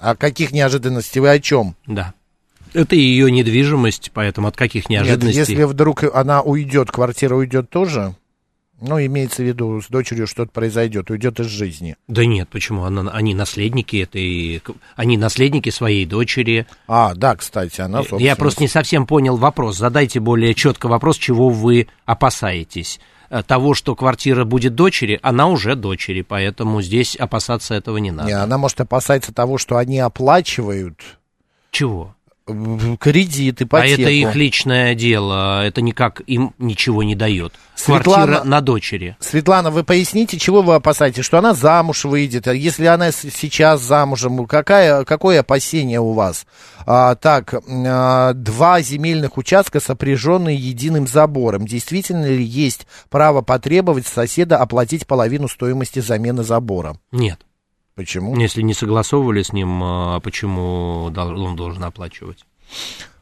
[0.00, 1.76] А каких неожиданностей вы о чем?
[1.86, 2.14] Да.
[2.72, 5.40] Это ее недвижимость, поэтому от каких неожиданностей?
[5.40, 8.14] Нет, если вдруг она уйдет, квартира уйдет тоже?
[8.80, 11.96] Ну, имеется в виду, с дочерью что-то произойдет, уйдет из жизни.
[12.06, 12.84] Да нет, почему?
[12.84, 14.62] Она, они наследники этой...
[14.94, 16.66] Они наследники своей дочери.
[16.86, 18.20] А, да, кстати, она собственно...
[18.20, 19.76] Я просто не совсем понял вопрос.
[19.78, 23.00] Задайте более четко вопрос, чего вы опасаетесь.
[23.30, 28.28] Э, того, что квартира будет дочери, она уже дочери, поэтому здесь опасаться этого не надо.
[28.28, 31.00] Не, она может опасаться того, что они оплачивают...
[31.70, 32.14] Чего?
[32.98, 34.00] Кредит, ипотеку.
[34.00, 37.54] А это их личное дело, это никак им ничего не дает.
[37.76, 39.16] Светлана- Квартира на дочери.
[39.20, 41.24] Светлана, вы поясните, чего вы опасаетесь?
[41.24, 42.48] Что она замуж выйдет?
[42.48, 46.46] А если она сейчас замужем, какая, какое опасение у вас?
[46.86, 51.66] А, так, а, два земельных участка, сопряженные единым забором.
[51.66, 56.96] Действительно ли есть право потребовать соседа оплатить половину стоимости замены забора?
[57.12, 57.38] Нет.
[57.98, 58.36] Почему?
[58.38, 62.44] Если не согласовывали с ним, а почему он должен оплачивать?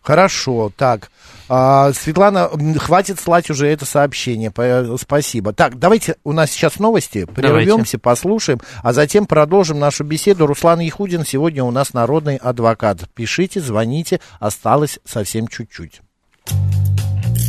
[0.02, 1.10] Хорошо, так.
[1.48, 4.52] А, Светлана, хватит слать уже это сообщение.
[5.00, 5.54] Спасибо.
[5.54, 7.24] Так, давайте, у нас сейчас новости.
[7.24, 10.46] Прервемся, послушаем, а затем продолжим нашу беседу.
[10.46, 13.08] Руслан Яхудин сегодня у нас народный адвокат.
[13.14, 16.02] Пишите, звоните, осталось совсем чуть-чуть.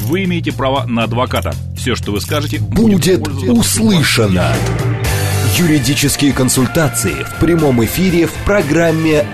[0.05, 1.53] Вы имеете право на адвоката.
[1.75, 4.53] Все, что вы скажете, Будет пользоваться- услышано.
[5.55, 9.25] Юридические консультации в прямом эфире в программе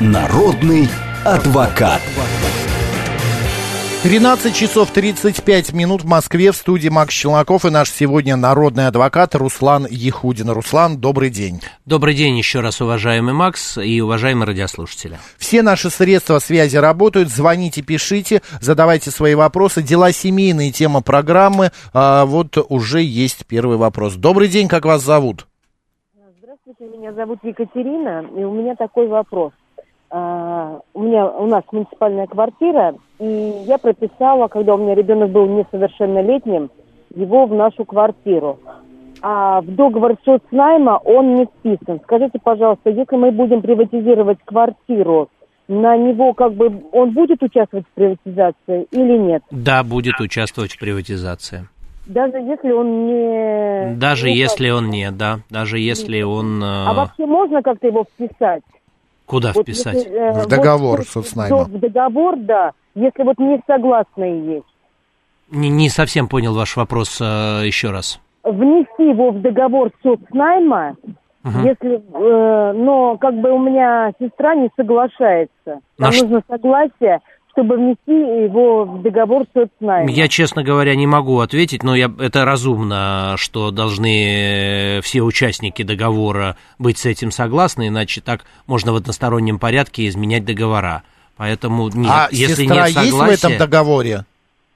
[0.00, 0.86] «Народный
[1.24, 2.02] адвокат».
[4.02, 9.34] 13 часов 35 минут в Москве в студии Макс Челноков и наш сегодня народный адвокат
[9.34, 10.50] Руслан Яхудин.
[10.50, 11.62] Руслан, добрый день.
[11.86, 15.18] Добрый день еще раз, уважаемый Макс и уважаемые радиослушатели.
[15.38, 17.30] Все наши средства связи работают.
[17.30, 19.82] Звоните, пишите, задавайте свои вопросы.
[19.82, 21.72] Дела семейные, тема программы.
[21.94, 24.14] А, вот уже есть первый вопрос.
[24.14, 25.46] Добрый день, как вас зовут?
[26.82, 29.52] Меня зовут Екатерина, и у меня такой вопрос.
[30.10, 35.46] А, у меня у нас муниципальная квартира, и я прописала, когда у меня ребенок был
[35.46, 36.70] несовершеннолетним,
[37.14, 38.58] его в нашу квартиру.
[39.20, 42.00] А в договор соцнайма он не вписан.
[42.02, 45.28] Скажите, пожалуйста, если мы будем приватизировать квартиру,
[45.68, 49.44] на него как бы он будет участвовать в приватизации или нет?
[49.52, 51.68] Да, будет участвовать в приватизации.
[52.06, 53.94] Даже если он не...
[53.96, 56.62] Даже как- если он не, да, даже если он...
[56.62, 58.62] э, А вообще можно как-то его вписать?
[59.26, 59.94] Куда Вот вписать?
[59.94, 61.64] если, э, В договор вот соцнайма.
[61.64, 62.72] В договор, да.
[62.94, 64.66] Если вот не согласные есть.
[65.50, 68.20] Не, не совсем понял ваш вопрос э, еще раз.
[68.42, 70.96] Внести его в договор соцнайма,
[71.44, 75.52] если, э, но как бы у меня сестра не соглашается.
[75.66, 77.20] На Нам ш- нужно согласие,
[77.52, 78.12] чтобы внести
[78.44, 80.10] его в договор соцнайма.
[80.10, 85.82] Я, честно говоря, не могу ответить, но я, это разумно, что должны э, все участники
[85.82, 91.02] договора быть с этим согласны, иначе так можно в одностороннем порядке изменять договора.
[91.36, 93.46] Поэтому нет, а если сестра нет есть в согласия...
[93.46, 94.24] этом договоре?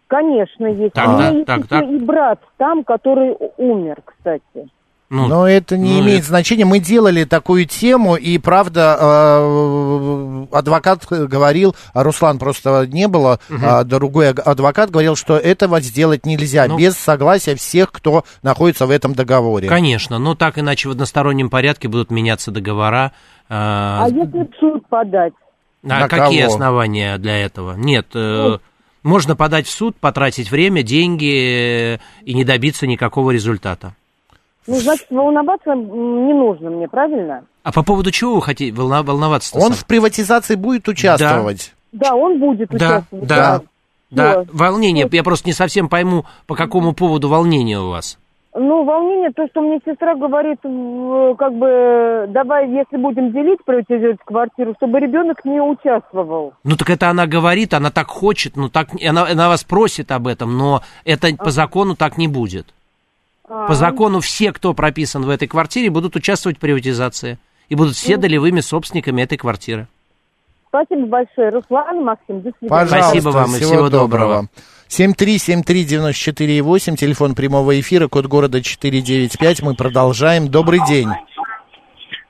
[0.09, 0.95] Конечно, есть.
[0.95, 1.85] Так, у меня есть так, еще так.
[1.85, 4.69] и брат там, который умер, кстати.
[5.09, 6.65] Ну, Но это не ну, имеет это- значения.
[6.65, 13.85] Мы делали такую тему, и правда, э, адвокат говорил, а Руслан просто не было, а
[13.85, 16.77] другой адвокат говорил, что этого сделать нельзя Ну.
[16.77, 19.69] без согласия всех, кто находится в этом договоре.
[19.69, 23.13] Конечно, но так иначе в одностороннем порядке будут меняться договора.
[23.49, 25.33] э, А если в суд подать?
[25.85, 26.53] А На какие кого?
[26.55, 27.75] основания для этого?
[27.77, 28.59] Нет, э,
[29.05, 33.95] можно подать в суд, потратить время, деньги и не добиться никакого результата.
[34.67, 37.45] Ну, значит, волноваться не нужно мне, правильно?
[37.63, 39.57] А по поводу чего вы хотите волна- волноваться?
[39.59, 41.73] Он в приватизации будет участвовать.
[41.93, 43.27] Да, он будет Да, участвовать.
[43.29, 43.61] да,
[44.11, 44.47] да, Всё.
[44.53, 45.09] волнение.
[45.11, 48.19] Я просто не совсем пойму, по какому поводу волнение у вас.
[48.59, 54.19] Ну, волнение, то, что мне сестра говорит, в- как бы, давай, если будем делить, приватизировать
[54.25, 56.55] квартиру, чтобы ребенок не участвовал.
[56.65, 60.27] Ну так это она говорит, она так хочет, ну так она, она вас просит об
[60.27, 62.67] этом, но это по закону так не будет.
[63.49, 68.17] По закону все, кто прописан в этой квартире, будут участвовать в приватизации и будут все
[68.17, 69.87] долевыми собственниками этой квартиры.
[70.69, 72.69] Спасибо большое, Руслан, Максим, до свидания.
[72.69, 74.49] Пожалуйста, Спасибо вам и всего доброго.
[74.89, 79.63] 7373948, телефон прямого эфира, код города 495.
[79.63, 80.49] Мы продолжаем.
[80.49, 81.09] Добрый день.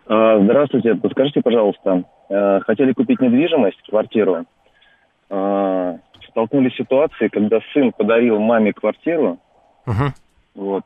[0.09, 4.45] А, Здравствуйте, подскажите, пожалуйста, э, хотели купить недвижимость, квартиру,
[5.29, 5.97] А,
[6.31, 9.41] столкнулись с ситуацией, когда сын подарил маме квартиру,
[9.87, 10.15] Мгм.
[10.55, 10.85] вот,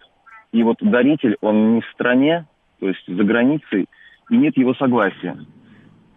[0.52, 2.46] и вот даритель, он не в стране,
[2.80, 3.86] то есть за границей,
[4.30, 5.36] и нет его согласия.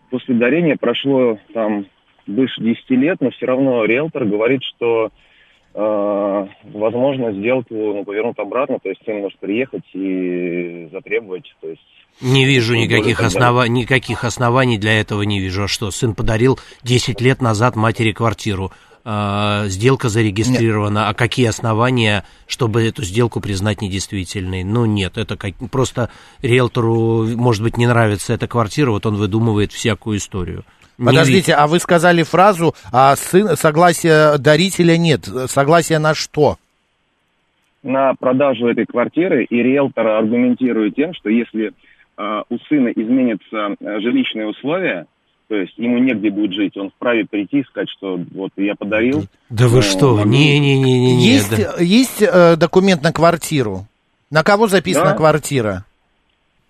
[0.10, 1.86] После дарения прошло там
[2.28, 5.12] больше 10 лет, но все равно риэлтор говорит, что
[5.74, 11.82] э, возможно сделку ну, повернут обратно, то есть сын может приехать и затребовать, то есть
[12.22, 13.68] Не вижу никаких, основа...
[13.68, 15.64] никаких оснований для этого не вижу.
[15.64, 18.72] А что, сын подарил 10 лет назад матери квартиру.
[19.06, 21.10] А, сделка зарегистрирована.
[21.10, 24.64] А какие основания, чтобы эту сделку признать недействительной?
[24.64, 25.54] Ну, нет, это как...
[25.72, 26.10] просто
[26.42, 30.64] риэлтору, может быть, не нравится эта квартира, вот он выдумывает всякую историю.
[30.98, 35.28] Не Подождите, а вы сказали фразу, а сын, согласия дарителя нет.
[35.48, 36.58] Согласие на что?
[37.84, 41.74] на продажу этой квартиры, и риэлтор аргументирует тем, что если
[42.18, 45.06] э, у сына изменятся э, жилищные условия,
[45.54, 49.28] то есть ему негде будет жить, он вправе прийти и сказать, что вот я подарил.
[49.52, 50.16] Да вы но что?
[50.18, 51.24] могу- Не-не-не-не.
[51.24, 53.86] Есть, есть э, документ на квартиру?
[54.32, 55.14] На кого записана Да.
[55.14, 55.86] квартира?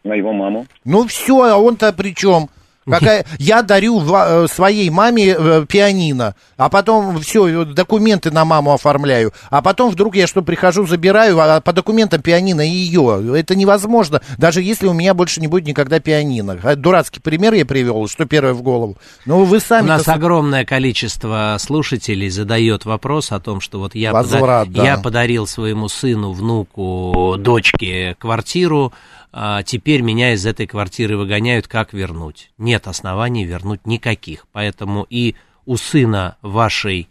[0.04, 0.66] На его маму.
[0.84, 2.50] Ну все, а он-то при чем?
[2.86, 3.26] Какая...
[3.40, 9.34] Я дарю ва- э, своей маме э, пианино, а потом все, документы на маму оформляю,
[9.50, 13.34] а потом вдруг я что, прихожу, забираю, а по документам пианино ее.
[13.36, 16.60] Это невозможно, даже если у меня больше не будет никогда пианино.
[16.64, 18.98] А Дурацкий пример я привел, что первое в голову.
[19.26, 19.88] Ну, вы У сами...
[19.88, 24.84] нас огромное количество слушателей задает вопрос о том, что вот я, Возврат, да.
[24.84, 28.94] я подарил своему сыну, внуку, дочке квартиру,
[29.36, 32.52] а теперь меня из этой квартиры выгоняют, как вернуть?
[32.60, 34.46] Нет оснований вернуть никаких.
[34.52, 37.10] Поэтому и у сына вашей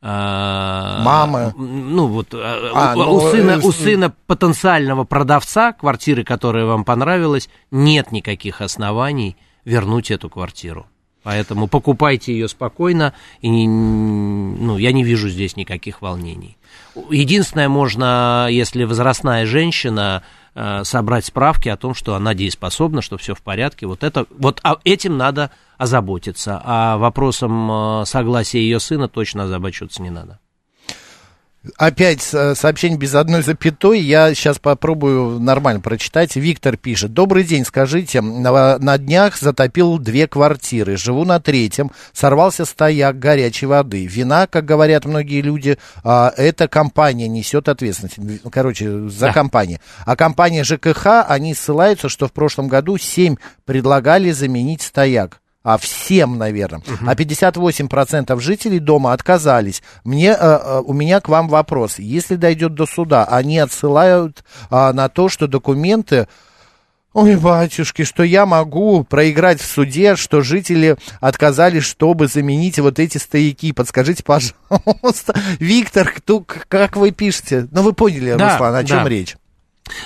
[0.00, 1.52] а, Мамы.
[1.56, 6.66] Ну вот а, А, у, ну, у сына, э, у сына потенциального продавца квартиры, которая
[6.66, 10.86] вам понравилась, нет никаких оснований вернуть эту квартиру.
[11.24, 16.56] Поэтому покупайте ее спокойно, и ну, я не вижу здесь никаких волнений.
[17.10, 20.22] Единственное, можно, если возрастная женщина,
[20.84, 23.86] собрать справки о том, что она дееспособна, что все в порядке.
[23.86, 26.60] Вот, это, вот а этим надо озаботиться.
[26.64, 30.40] А вопросом э, согласия ее сына точно озабочиваться не надо.
[31.76, 34.00] Опять сообщение без одной запятой.
[34.00, 36.36] Я сейчас попробую нормально прочитать.
[36.36, 37.12] Виктор пишет.
[37.12, 38.20] Добрый день, скажите.
[38.20, 40.96] На, на днях затопил две квартиры.
[40.96, 41.90] Живу на третьем.
[42.12, 44.06] Сорвался стояк горячей воды.
[44.06, 48.16] Вина, как говорят многие люди, а, эта компания несет ответственность.
[48.50, 49.32] Короче, за Да.
[49.32, 49.80] компанию.
[50.04, 55.40] А компания ЖКХ, они ссылаются, что в прошлом году 7 предлагали заменить стояк.
[55.66, 56.80] А всем, наверное.
[57.04, 59.82] А 58% жителей дома отказались.
[60.04, 61.98] Мне, э, э, у меня к вам вопрос.
[61.98, 66.28] Если дойдет до суда, они отсылают а, на то, что документы...
[67.14, 73.18] Ой, батюшки, что я могу проиграть в суде, что жители отказались, чтобы заменить вот эти
[73.18, 73.72] стояки.
[73.72, 75.34] Подскажите, пожалуйста.
[75.58, 77.66] Виктор, кто, как вы пишете?
[77.72, 79.08] Ну, вы поняли, Да, Руслан, о чем да.
[79.08, 79.36] речь?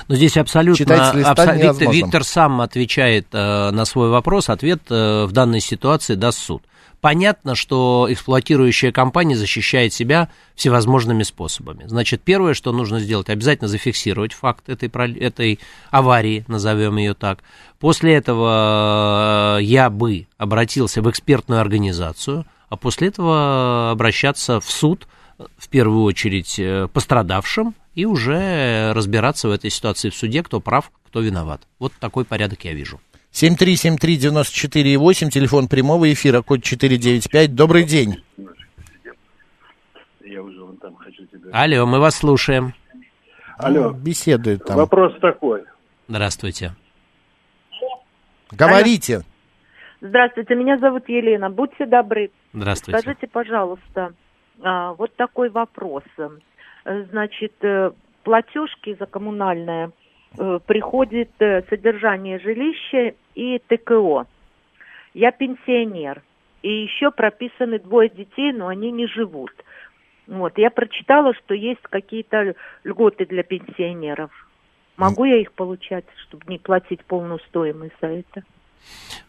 [0.09, 0.85] Но здесь абсолютно...
[0.85, 1.93] Абсо- Виктор.
[1.93, 4.49] Виктор сам отвечает э, на свой вопрос.
[4.49, 6.63] Ответ э, в данной ситуации даст суд.
[7.01, 11.85] Понятно, что эксплуатирующая компания защищает себя всевозможными способами.
[11.87, 17.39] Значит, первое, что нужно сделать, обязательно зафиксировать факт этой, этой аварии, назовем ее так.
[17.79, 25.09] После этого э, я бы обратился в экспертную организацию, а после этого обращаться в суд,
[25.57, 30.91] в первую очередь э, пострадавшим, и уже разбираться в этой ситуации в суде, кто прав,
[31.07, 31.61] кто виноват.
[31.79, 32.99] Вот такой порядок я вижу.
[33.33, 37.55] 7373948, телефон прямого эфира, код 495.
[37.55, 38.25] Добрый день.
[40.25, 41.51] Я уже вон там хочу тебя.
[41.53, 42.73] Алло, мы вас слушаем.
[43.59, 43.91] Алло.
[43.91, 44.79] Беседует там.
[44.79, 45.65] Вопрос такой.
[46.09, 46.75] Здравствуйте.
[48.51, 49.21] Говорите.
[50.01, 51.51] Здравствуйте, меня зовут Елена.
[51.51, 52.31] Будьте добры.
[52.55, 52.99] Здравствуйте.
[52.99, 54.15] Скажите, пожалуйста,
[54.63, 56.05] а, вот такой вопрос.
[56.91, 57.93] Э, Значит, э,
[58.25, 59.93] платежки за коммунальное
[60.37, 64.27] э, приходит содержание жилища и ТКО.
[65.15, 66.23] Я пенсионер.
[66.63, 69.53] И еще прописаны двое детей, но они не живут.
[70.27, 74.31] Вот, я прочитала, что есть какие-то льготы для пенсионеров.
[74.97, 78.43] Могу я их получать, чтобы не платить полную стоимость за это?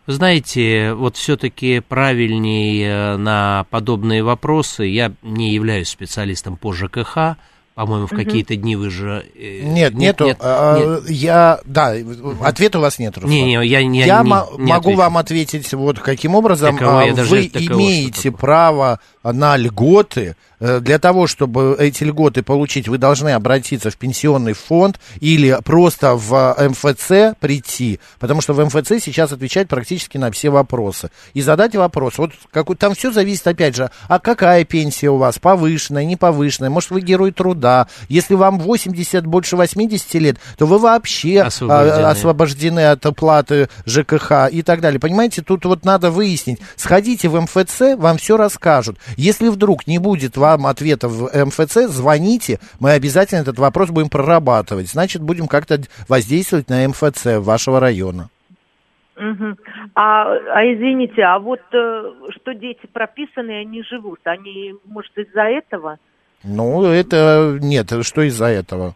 [0.08, 4.84] Вы знаете, вот все-таки правильнее на подобные вопросы.
[4.86, 7.38] Я не являюсь специалистом по ЖКХ.
[7.82, 9.26] По-моему, в какие-то дни вы же...
[9.36, 10.26] э, Нет, нету.
[10.26, 11.10] нет, а, нет.
[11.10, 11.96] Я, да,
[12.44, 13.32] ответа у вас нет, Руслан.
[13.32, 14.98] Не, не, я не- Я не- мо- не могу отвечу.
[15.00, 16.78] вам ответить вот каким образом.
[16.78, 20.36] ТКО, А, даже Вы что имеете право на льготы.
[20.60, 26.16] Э, Для того, чтобы эти льготы получить, вы должны обратиться в пенсионный фонд или просто
[26.16, 31.10] в МФЦ прийти, потому что в МФЦ сейчас отвечать практически на все вопросы.
[31.34, 32.18] И задать вопрос.
[32.18, 36.70] Вот какой, там все зависит, опять же, а какая пенсия у вас, повышенная, не повышенная,
[36.70, 37.88] может, вы герой труда.
[38.08, 42.06] Если вам 80, больше 80 лет, то вы вообще а, Освобождены.
[42.06, 45.00] освобождены от оплаты ЖКХ и так далее.
[45.00, 46.60] Понимаете, тут вот надо выяснить.
[46.76, 48.98] Сходите в МФЦ, вам все расскажут.
[49.18, 54.90] Если вдруг не будет вам ответа в МФЦ, звоните, мы обязательно этот вопрос будем прорабатывать.
[54.90, 58.30] Значит, будем как-то воздействовать на МФЦ вашего района.
[59.94, 66.00] А, а извините, а вот э, что дети прописаны, они живут, они, может, из-за этого
[66.44, 68.96] Ну, это нет, что из-за этого?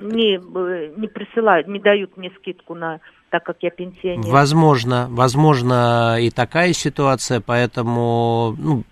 [0.00, 4.30] не, э, не присылают, не дают мне скидку на, так как я пенсионер?
[4.30, 8.82] Возможно, возможно и такая ситуация, поэтому ну,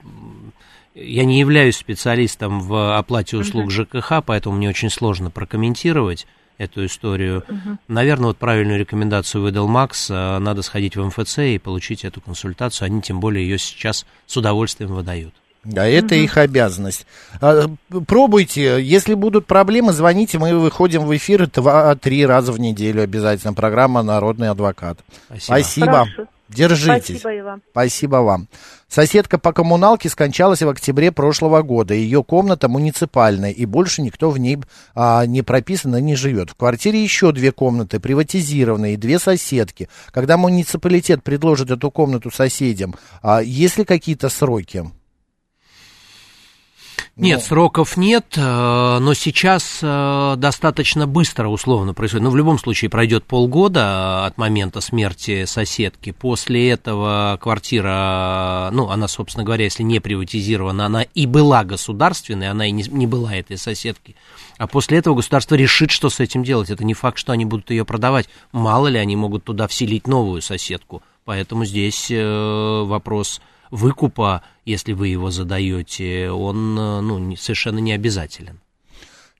[0.94, 6.26] я не являюсь специалистом в оплате услуг ЖКХ, поэтому мне очень сложно прокомментировать.
[6.57, 7.42] эту историю.
[7.88, 10.09] Наверное, вот правильную рекомендацию выдал Макс.
[10.09, 12.87] э, Надо сходить в МФЦ и получить эту консультацию.
[12.87, 15.35] Они тем более ее сейчас с удовольствием выдают.
[15.64, 17.07] Да, это их обязанность.
[17.40, 17.66] А,
[18.07, 23.52] Пробуйте, если будут проблемы, звоните, мы выходим в эфир два-три раза в неделю обязательно.
[23.52, 24.98] Программа «Народный адвокат».
[25.26, 25.42] Спасибо.
[25.42, 25.87] Спасибо.
[25.87, 26.26] Хорошо.
[26.48, 27.20] Держитесь.
[27.20, 27.62] Спасибо и вам.
[27.70, 28.48] Спасибо вам.
[28.88, 31.94] Соседка по коммуналке скончалась в октябре прошлого года.
[31.94, 34.59] Ее комната муниципальная, и больше никто в ней
[34.94, 36.50] а, не прописан и не живет.
[36.50, 39.88] В квартире еще две комнаты, приватизированные, и две соседки.
[40.10, 44.85] Когда муниципалитет предложит эту комнату соседям, а, есть ли какие-то сроки?
[47.17, 52.25] Нет, сроков нет, э, но сейчас э, достаточно быстро условно происходит.
[52.25, 56.10] Ну, в любом случае пройдет полгода от момента смерти соседки.
[56.10, 62.67] После этого квартира, ну, она, собственно говоря, если не приватизирована, она и была государственной, она
[62.67, 64.17] и не, не была этой соседки.
[64.58, 66.71] А после этого государство решит, что с этим делать.
[66.71, 68.29] Это не факт, что они будут ее продавать.
[68.50, 71.00] Мало ли, они могут туда вселить новую соседку.
[71.25, 73.40] Поэтому здесь э, вопрос
[73.71, 78.60] выкупа, если вы его задаете, он э, ну, не- совершенно не обязателен.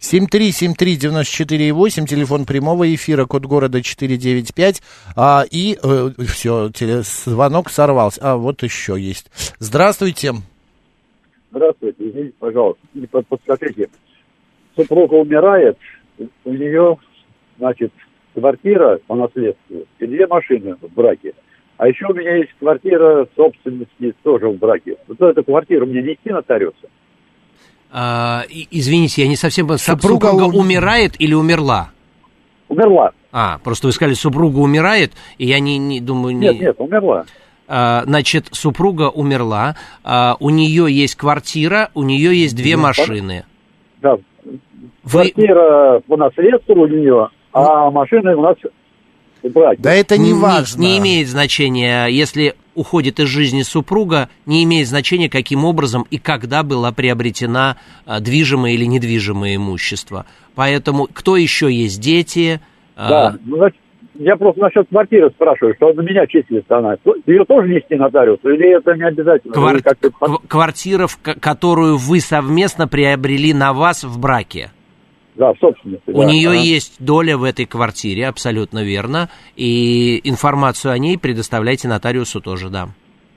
[0.01, 4.83] 7373948, телефон прямого эфира, код города 495.
[5.17, 5.77] А, и
[6.27, 6.71] все,
[7.03, 8.21] звонок сорвался.
[8.23, 9.31] А, вот еще есть.
[9.59, 10.35] Здравствуйте.
[11.51, 12.83] Здравствуйте, извините, пожалуйста,
[13.29, 13.89] подскажите.
[14.77, 15.79] Супруга умирает,
[16.45, 16.99] у нее,
[17.59, 17.93] значит,
[18.35, 21.33] квартира по наследству и две машины в браке.
[21.77, 24.97] А еще у меня есть квартира собственности тоже в браке.
[25.09, 26.89] Вот эту квартиру мне нести нотариуса?
[27.91, 29.67] А, извините, я не совсем...
[29.67, 31.91] понял, Супруга Супруга, ум- умирает или умерла?
[32.69, 33.13] Умерла.
[33.33, 36.37] А, просто вы сказали, супруга умирает, и я не, не думаю...
[36.37, 36.49] Не...
[36.49, 37.25] Нет, нет, умерла.
[37.67, 43.45] А, значит, супруга умерла, а, у нее есть квартира, у нее есть две машины.
[44.01, 44.17] Да.
[45.03, 48.57] Вы- Квартира по наследству у нее, а машины у нас
[49.49, 49.81] браке.
[49.83, 50.81] Да это не Не- важно.
[50.81, 56.63] Не, имеет значения, если уходит из жизни супруга, не имеет значения, каким образом и когда
[56.63, 57.77] была приобретена
[58.07, 60.27] а, движимое или недвижимое имущество.
[60.55, 62.61] Поэтому кто еще есть дети?
[62.97, 63.79] а, Да, ну, значит,
[64.17, 66.97] я просто насчет квартиры спрашиваю, что на меня числится она.
[67.27, 69.53] Ее тоже нести нотариусу или это не обязательно?
[69.53, 69.83] квар-
[70.49, 71.09] квартира,
[71.41, 74.71] которую вы совместно приобрели на вас в браке.
[75.37, 76.11] Да, в собственности.
[76.11, 76.25] У да.
[76.27, 76.59] нее Ага.
[76.59, 79.29] есть доля в этой квартире, абсолютно верно.
[79.57, 82.91] И информацию о ней предоставляйте нотариусу тоже, да.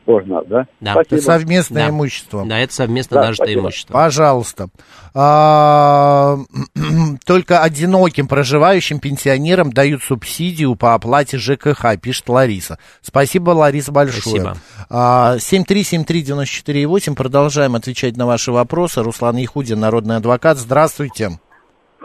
[0.06, 0.66] Тоже надо, да?
[0.80, 1.02] Да.
[1.02, 1.90] Это совместное Да.
[1.90, 2.46] имущество.
[2.46, 3.94] Да, это совместно Да, нажитое имущество.
[3.94, 4.70] Пожалуйста.
[5.14, 6.38] А,
[7.26, 12.78] Только одиноким проживающим пенсионерам дают субсидию по оплате ЖКХ, пишет Лариса.
[13.02, 14.22] Спасибо, Лариса, большое.
[14.22, 14.58] Спасибо.
[14.90, 19.04] А, 7373948, продолжаем отвечать на ваши вопросы.
[19.04, 20.58] Руслан Яхудин, народный адвокат.
[20.58, 21.32] Здравствуйте.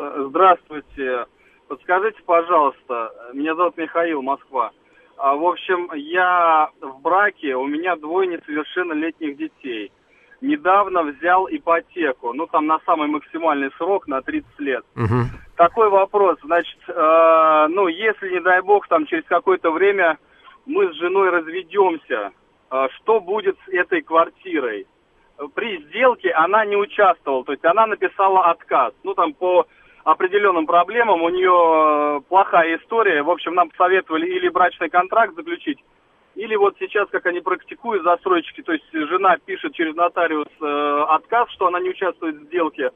[0.02, 1.26] Э, Здравствуйте.
[1.68, 4.72] Подскажите, пожалуйста, меня зовут Михаил, Москва.
[5.16, 9.92] А, В общем, я в браке, у меня двое несовершеннолетних детей.
[10.40, 14.84] Недавно взял ипотеку, ну там на самый максимальный срок, на 30 лет.
[14.96, 15.26] Мгм.
[15.56, 20.18] Такой вопрос, значит, э, ну если, не дай бог, там через какое-то время
[20.66, 22.32] мы с женой разведемся,
[22.72, 24.88] э, что будет с этой квартирой?
[25.54, 28.92] При сделке она не участвовала, то есть она написала отказ.
[29.04, 29.66] Ну там по
[30.04, 33.22] определенным проблемам у нее э, плохая история.
[33.22, 35.78] В общем, нам посоветовали или брачный контракт заключить,
[36.34, 41.50] или вот сейчас, как они практикуют застройщики, то есть жена пишет через нотариус э, отказ,
[41.50, 42.90] что она не участвует в сделке.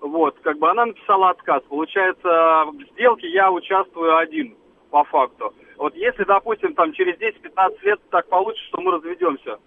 [0.00, 1.62] Вот, как бы она написала отказ.
[1.68, 4.56] Получается, в сделке я участвую один,
[4.90, 5.54] по факту.
[5.78, 9.58] Вот если, допустим, там через 10-15 лет так получится, что мы разведемся,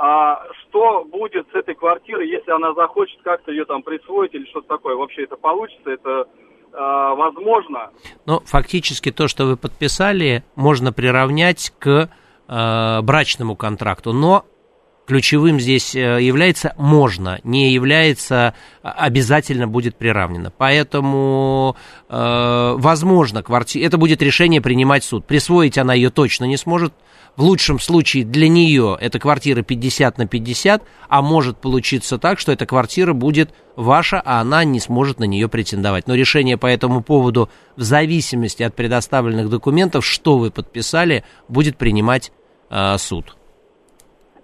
[0.00, 4.68] а что будет с этой квартирой, если она захочет как-то ее там присвоить или что-то
[4.68, 4.94] такое?
[4.94, 5.90] Вообще это получится?
[5.90, 6.28] Это
[6.72, 7.90] э, возможно?
[8.24, 12.10] Ну, фактически то, что вы подписали, можно приравнять к
[12.48, 14.44] э, брачному контракту, но
[15.08, 20.52] ключевым здесь э, является можно, не является а, обязательно будет приравнено.
[20.56, 21.76] Поэтому,
[22.08, 23.80] э, возможно, кварти...
[23.80, 25.26] это будет решение принимать суд.
[25.26, 26.92] Присвоить она ее точно не сможет.
[27.38, 32.50] В лучшем случае для нее эта квартира 50 на 50, а может получиться так, что
[32.50, 36.08] эта квартира будет ваша, а она не сможет на нее претендовать.
[36.08, 42.32] Но решение по этому поводу, в зависимости от предоставленных документов, что вы подписали, будет принимать
[42.70, 43.36] э, суд.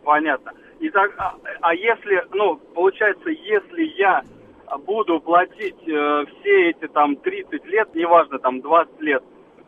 [0.05, 0.53] Понятно.
[0.79, 4.23] И так, а, а если, ну, получается, если я
[4.87, 9.25] буду платить э, все эти там 30 лет, неважно, там 20 лет,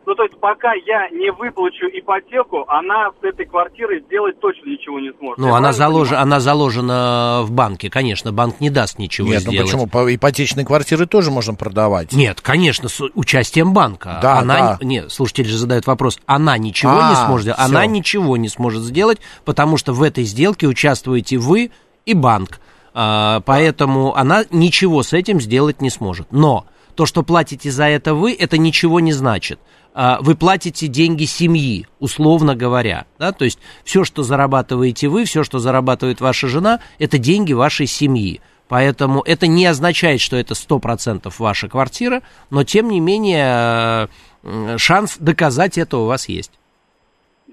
[0.07, 5.01] Ну, то есть, пока я не выплачу ипотеку, она с этой квартирой сделать точно ничего
[5.01, 5.37] не сможет.
[5.37, 6.13] Ну, Я она, залож...
[6.13, 9.69] она заложена в банке, конечно, банк не даст ничего Нет, ну сделать.
[9.69, 9.87] почему?
[9.87, 12.13] По- Ипотечные квартиры тоже можно продавать.
[12.13, 14.19] Нет, конечно, с участием банка.
[14.21, 14.77] Да, она, да.
[14.79, 17.59] не- Нет, слушатель же задает вопрос, она ничего А, не сможет сделать?
[17.59, 21.69] Она ничего не сможет сделать, потому что в этой сделке участвуете вы
[22.05, 22.61] и банк.
[22.93, 26.31] А, поэтому она ничего с этим сделать не сможет.
[26.31, 26.65] Но
[26.97, 29.59] то, что платите за это вы, это ничего не значит.
[29.93, 33.05] А, Вы платите деньги семьи, условно говоря.
[33.19, 33.31] Да?
[33.31, 38.41] То есть все, что зарабатываете вы, все, что зарабатывает ваша жена, это деньги вашей семьи.
[38.67, 44.09] Поэтому это не означает, что это 100% ваша квартира, но тем не менее
[44.43, 46.51] э, шанс доказать это у вас есть.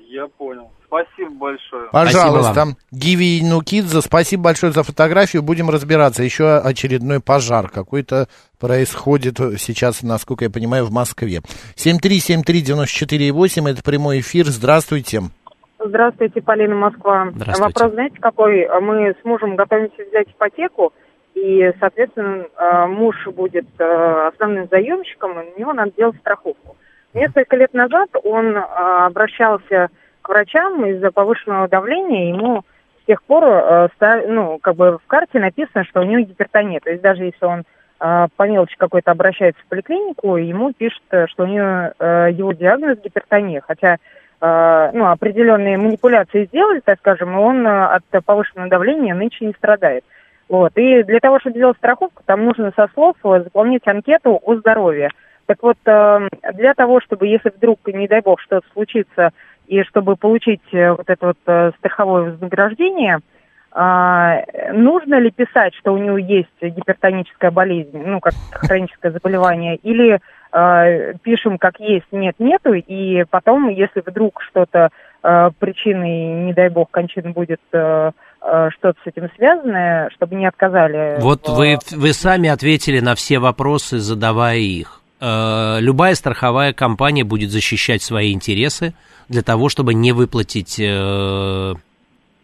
[0.08, 0.70] Я понял.
[0.94, 1.88] Спасибо большое.
[1.90, 5.42] Пожалуйста, Гиви Нукидзе, спасибо большое за фотографию.
[5.42, 6.22] Будем разбираться.
[6.22, 8.28] Еще очередной пожар какой-то
[8.60, 11.40] происходит сейчас, насколько я понимаю, в Москве.
[11.74, 14.46] 7373948, это прямой эфир.
[14.46, 15.22] Здравствуйте.
[15.80, 17.30] Здравствуйте, Полина Москва.
[17.34, 17.62] Здравствуйте.
[17.62, 18.68] Вопрос, знаете, какой?
[18.80, 20.92] Мы с мужем готовимся взять ипотеку,
[21.34, 26.76] и, соответственно, э, муж будет э, основным заемщиком, и на него надо делать страховку.
[27.12, 29.90] Несколько лет назад он э, обращался
[30.24, 32.64] к врачам из-за повышенного давления, ему
[33.02, 33.88] с тех пор, э,
[34.26, 36.80] ну, как бы в карте написано, что у него гипертония.
[36.80, 37.64] То есть даже если он
[38.00, 41.92] э, по мелочи какой-то обращается в поликлинику, ему пишут, э, что у него
[42.28, 43.98] его диагноз гипертония, хотя
[44.40, 50.04] ну, определенные манипуляции сделали, так скажем, и он от повышенного давления нынче не страдает.
[50.50, 50.72] Вот.
[50.74, 55.08] И для того, чтобы сделать страховку, там нужно со слов заполнить анкету о здоровье.
[55.46, 59.30] Так вот, э, для того, чтобы, если вдруг, не дай бог, что-то случится,
[59.66, 63.18] и чтобы получить э, вот это вот э, страховое вознаграждение,
[63.74, 70.20] э, нужно ли писать, что у него есть гипертоническая болезнь, ну, как хроническое заболевание, или
[70.52, 74.90] э, пишем, как есть, нет, нету, и потом, если вдруг что-то
[75.22, 78.10] э, причиной, не дай бог, кончины будет э,
[78.40, 81.16] что-то с этим связанное, чтобы не отказали.
[81.20, 85.00] Вот в- вы, вы сами ответили на все вопросы, задавая их.
[85.20, 88.92] Любая страховая компания будет защищать свои интересы
[89.28, 91.74] для того, чтобы не выплатить э,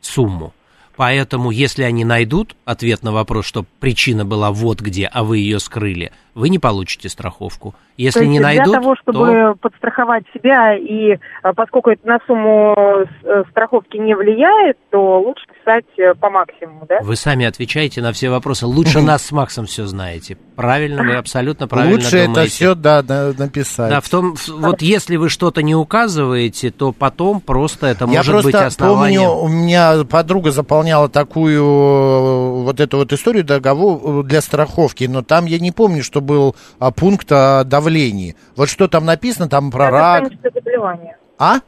[0.01, 0.53] сумму.
[0.97, 5.59] Поэтому, если они найдут ответ на вопрос, что причина была вот где, а вы ее
[5.59, 7.74] скрыли, вы не получите страховку.
[7.97, 9.55] Если То есть не для найдут, того, чтобы то...
[9.61, 12.74] подстраховать себя, и а, поскольку это на сумму
[13.22, 17.01] э, страховки не влияет, то лучше писать э, по максимуму, да?
[17.03, 18.66] Вы сами отвечаете на все вопросы.
[18.66, 20.39] Лучше нас с Максом все знаете.
[20.57, 23.91] Правильно, вы абсолютно правильно Лучше это все, да, на- написать.
[23.91, 28.33] Да, в том, вот если вы что-то не указываете, то потом просто это Я может
[28.33, 29.22] просто быть основанием.
[29.24, 35.05] помню, у меня подруга заполняла такую э, вот эту вот историю договор э, для страховки,
[35.05, 38.37] но там я не помню, что был а, пункт о давлении.
[38.57, 40.18] Вот что там написано, там про это рак.
[40.21, 41.16] хроническое заболевание.
[41.39, 41.61] А?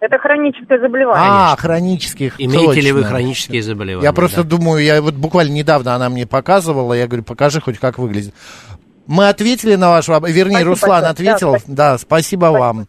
[0.00, 1.28] Это хроническое заболевание.
[1.30, 2.40] А, хронических.
[2.40, 3.10] Имеете ли вы точно.
[3.10, 4.04] хронические заболевания?
[4.04, 4.48] Я просто да?
[4.48, 8.34] думаю, я вот буквально недавно она мне показывала, я говорю, покажи хоть как выглядит.
[9.06, 11.02] Мы ответили на ваш вопрос, вернее, Спасибо Руслан большое.
[11.02, 11.56] Да, ответил.
[11.66, 12.86] Да, спасибо, вам.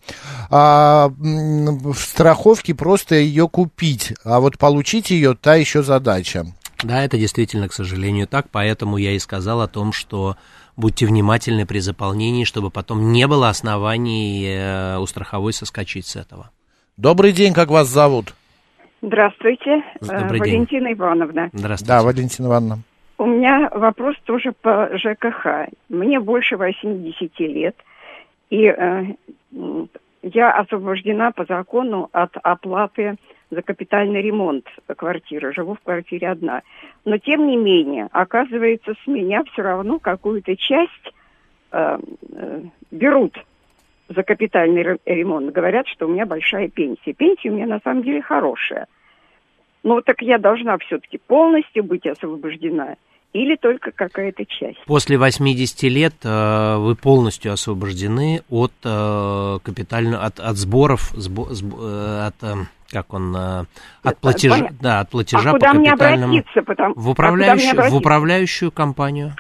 [0.49, 6.45] А, в страховке просто ее купить, а вот получить ее та еще задача.
[6.83, 10.37] Да, это действительно, к сожалению, так, поэтому я и сказал о том, что
[10.77, 16.51] будьте внимательны при заполнении, чтобы потом не было оснований э, у страховой соскочить с этого.
[16.97, 18.35] Добрый день, как вас зовут?
[19.01, 20.53] Здравствуйте, Добрый э, день.
[20.55, 21.49] Валентина Ивановна.
[21.53, 21.93] Здравствуйте.
[21.93, 22.79] Да, Валентина Ивановна.
[23.17, 25.69] У меня вопрос тоже по ЖКХ.
[25.89, 27.75] Мне больше 80 лет,
[28.49, 29.03] и э,
[30.23, 33.15] я освобождена по закону от оплаты
[33.51, 35.53] за капитальный ремонт квартиры.
[35.53, 36.61] Живу в квартире одна.
[37.05, 41.13] Но тем не менее, оказывается, с меня все равно какую-то часть
[41.71, 41.99] э,
[42.33, 43.37] э, берут
[44.07, 45.51] за капитальный ре- ремонт.
[45.51, 47.13] Говорят, что у меня большая пенсия.
[47.13, 48.87] Пенсия у меня на самом деле хорошая.
[49.83, 52.95] Ну, так я должна все-таки полностью быть освобождена
[53.33, 54.83] или только какая-то часть?
[54.85, 61.77] После 80 лет э, вы полностью освобождены от э, капитального, от, от сборов, сбо- сб-
[61.81, 62.55] э, от, э,
[62.91, 63.63] как он, э,
[64.03, 64.77] от платежа, понятно.
[64.81, 66.33] да, от платежа а по куда мне капитальному.
[66.33, 66.61] обратиться?
[66.63, 66.93] Потому...
[66.95, 67.97] В а мне управляющую, в обратиться?
[67.97, 69.35] управляющую компанию.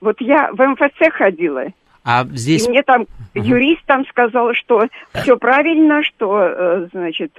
[0.00, 1.64] Вот я в МФЦ ходила,
[2.04, 7.32] А здесь и мне там юрист там сказал, что все правильно, что, значит,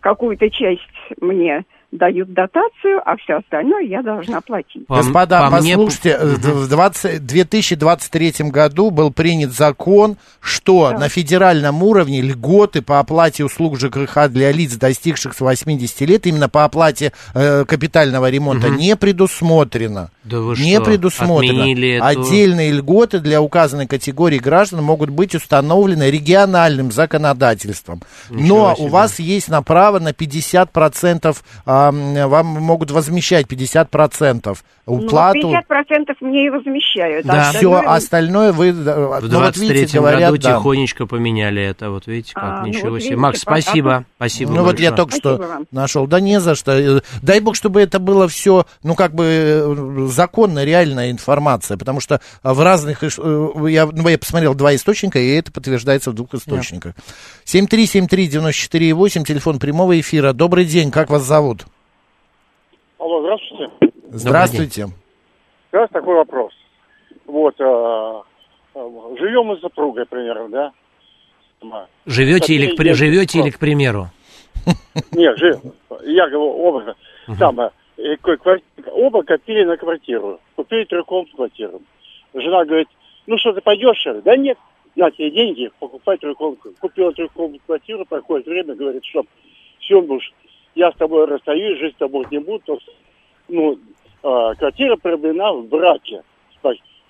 [0.00, 0.80] какую-то часть
[1.20, 4.84] мне дают дотацию, а все остальное я должна платить.
[4.88, 12.82] Господа, послушайте, э, в 20 2023 году был принят закон, что на федеральном уровне льготы
[12.82, 18.28] по оплате услуг ЖКХ для лиц, достигших с 80 лет, именно по оплате э, капитального
[18.30, 18.76] ремонта, Мгм.
[18.78, 20.10] не предусмотрено.
[20.24, 21.62] Да вы не что, предусмотрено.
[21.62, 28.02] отменили эту- Отдельные льготы для указанной категории граждан могут быть установлены региональным законодательством.
[28.28, 28.86] Ничего Но себе.
[28.86, 31.44] у вас есть на право на 50%,
[31.88, 34.56] а, вам могут возмещать 50%
[34.86, 35.38] уплату.
[35.48, 37.26] Ну, 50% мне и возмещают.
[37.26, 37.42] а Да.
[37.52, 40.56] Все остальное- остальное вы, да, В ну, вот 23 видите, говорят, году да.
[40.58, 41.90] тихонечко поменяли это.
[41.90, 43.10] Вот видите, как, А, ну ничего вот себе.
[43.10, 44.04] видите, Макс, а спасибо.
[44.16, 44.96] Спасибо Ну вот я большое.
[44.96, 45.66] только что Спасибо вам.
[45.72, 46.06] нашел.
[46.06, 46.72] Да не за что.
[46.72, 52.00] Э, Дай бог, чтобы это было все, ну как бы э, законно, реальная информация, потому
[52.00, 53.08] что в разных, э,
[53.68, 56.94] я, ну, я посмотрел два источника, и это подтверждается в двух источниках.
[57.44, 60.32] 7373948, телефон прямого эфира.
[60.32, 61.65] Добрый день, как вас зовут?
[62.98, 63.70] Алло, здравствуйте.
[64.10, 64.86] Здравствуйте.
[65.72, 66.52] У нас такой вопрос.
[67.26, 67.64] Вот, э,
[68.74, 70.72] э, живем мы с супругой, примерно, да?
[72.06, 74.06] Живете или, к, при- Я- живете или, к примеру?
[75.12, 75.60] Нет, жив.
[76.04, 76.94] Я говорю, оба,
[77.38, 80.40] там, э, э, квар- оба копили на квартиру.
[80.54, 81.82] Купили трехкомнатную квартиру.
[82.34, 82.88] Жена говорит,
[83.26, 84.06] ну что, ты пойдешь?
[84.24, 84.58] Да нет,
[84.94, 86.76] на тебе деньги, покупай трехкомнатную.
[86.80, 89.24] Купила трехкомнатную квартиру, проходит время, говорит, что
[89.80, 90.32] все, муж,
[90.76, 92.60] я с тобой расстаюсь, жить с тобой не буду.
[92.64, 92.78] То,
[93.48, 96.22] ну, э, квартира приобретена в браке.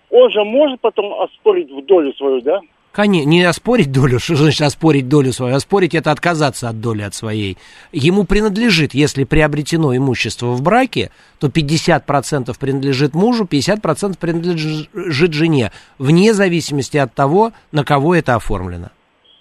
[0.08, 2.60] Он же может потом оспорить в долю свою, да?
[2.92, 5.54] Конечно, не оспорить долю, что значит оспорить долю свою?
[5.56, 7.58] Оспорить это отказаться от доли от своей.
[7.92, 16.32] Ему принадлежит, если приобретено имущество в браке, то 50% принадлежит мужу, 50% принадлежит жене, вне
[16.32, 18.90] зависимости от того, на кого это оформлено.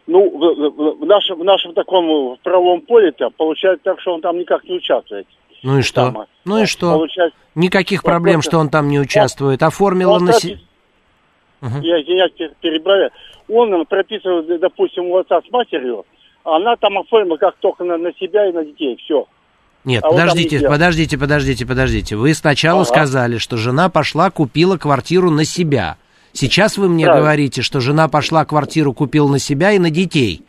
[0.08, 4.64] Ну, в, в- нашем, в нашем таком правовом поле-то получается так, что он там никак
[4.66, 5.28] не участвует.
[5.64, 6.12] Ну и что?
[6.12, 6.92] Там, Ну и что?
[6.94, 9.64] Получается, Никаких Вот проблем, просто- что он там не участвует.
[9.64, 10.60] Оформила он на пропис- се-
[11.82, 13.10] Я извиняюсь, пер- перебираю.
[13.50, 16.06] Он нам прописывает, допустим, у отца с матерью,
[16.44, 18.98] а она там оформила как только на, на себя и на детей.
[19.04, 19.26] Все.
[19.86, 20.74] Нет, А он подождите, делал.
[20.74, 22.16] подождите, подождите, подождите.
[22.16, 22.90] Вы сначала Ага.
[22.90, 25.98] сказали, что жена пошла, купила квартиру на себя.
[26.36, 27.26] Сейчас вы мне Правильно.
[27.26, 30.44] говорите, что жена пошла квартиру, купила на себя и на детей.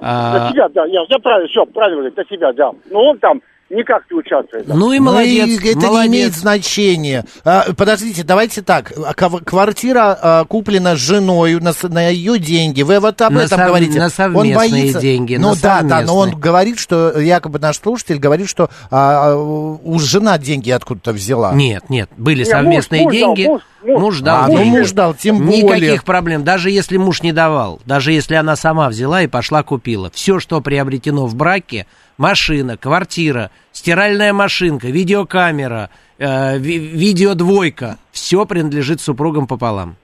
[0.00, 2.72] На А, себя, да, я, я правильно, все, правильно на себя, да.
[2.90, 4.66] Но он там никак не участвует.
[4.68, 6.10] Ну и Ну молодец, и это молодец.
[6.10, 7.24] не имеет значения.
[7.44, 8.92] А, подождите, давайте так.
[9.04, 12.82] А, кв- Квартира а, куплена женой на, на ее деньги.
[12.82, 13.98] Вы вот об На этом сов- говорите.
[13.98, 15.00] на он совместные боится.
[15.00, 19.34] деньги, Ну на да, да, но он говорит, что якобы наш слушатель говорит, что а,
[19.36, 21.52] у жена деньги откуда-то взяла.
[21.54, 23.46] Нет, нет, были Не, совместные муж- муж деньги.
[23.46, 24.44] муж- муж- дал.
[24.44, 25.62] А, ну, муж дал, тем более.
[25.64, 26.42] Никаких проблем.
[26.44, 30.10] Даже если муж не давал, даже если она сама взяла и пошла купила.
[30.14, 31.86] Все, что приобретено в браке,
[32.18, 35.88] машина, квартира, стиральная машинка, видеокамера,
[36.18, 39.96] э, ви- видеодвойка, все принадлежит супругам пополам.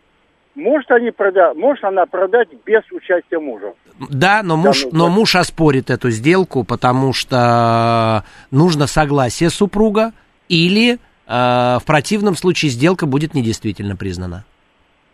[0.55, 1.53] Может, они прода...
[1.55, 3.75] Может она продать без участия мужа.
[4.09, 10.13] Да, но муж, ну, но муж оспорит эту сделку, потому что нужно согласие супруга,
[10.49, 14.45] или э, в противном случае сделка будет недействительно признана.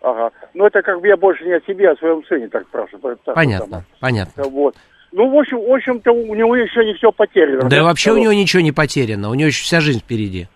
[0.03, 0.31] Ага.
[0.55, 3.19] Но это как бы я больше не о себе, а о своем сыне так спрашиваю.
[3.25, 4.43] Так, Понятно, понятно.
[4.45, 4.77] Вот.
[5.13, 7.69] Ну, в общем, в общем-то, у него еще не все потеряно.
[7.69, 10.49] Да и вообще у него ничего не потеряно, у него еще вся жизнь впереди.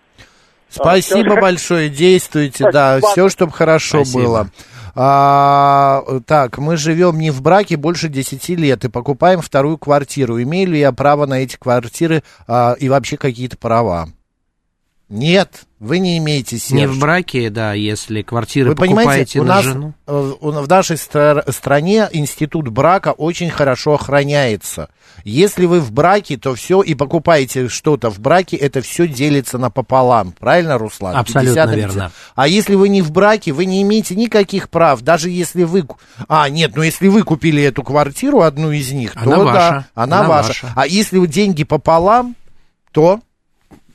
[0.69, 1.41] Спасибо всё.
[1.41, 4.23] большое, действуйте, да, все, чтобы хорошо Спасибо.
[4.23, 4.49] было.
[4.97, 10.41] А, так, мы живем не в браке больше 10 лет и покупаем вторую квартиру.
[10.41, 14.07] Имею ли я право на эти квартиры а, и вообще какие-то права?
[15.07, 16.71] Нет, вы не имеете, Серж.
[16.71, 19.93] Не в браке, да, если квартиры Вы покупаете понимаете, у на нас жену.
[20.07, 24.89] в нашей стра- стране институт брака очень хорошо охраняется.
[25.23, 30.33] Если вы в браке, то все и покупаете что-то в браке, это все делится напополам.
[30.39, 31.15] Правильно, Руслан?
[31.15, 31.93] Абсолютно 50 на 50.
[31.95, 32.11] верно.
[32.35, 35.85] А если вы не в браке, вы не имеете никаких прав, даже если вы...
[36.27, 39.85] А, нет, ну если вы купили эту квартиру, одну из них, Она то ваша, да,
[39.93, 40.47] она, она ваша.
[40.47, 40.73] ваша.
[40.75, 42.35] А если вы деньги пополам,
[42.91, 43.19] то...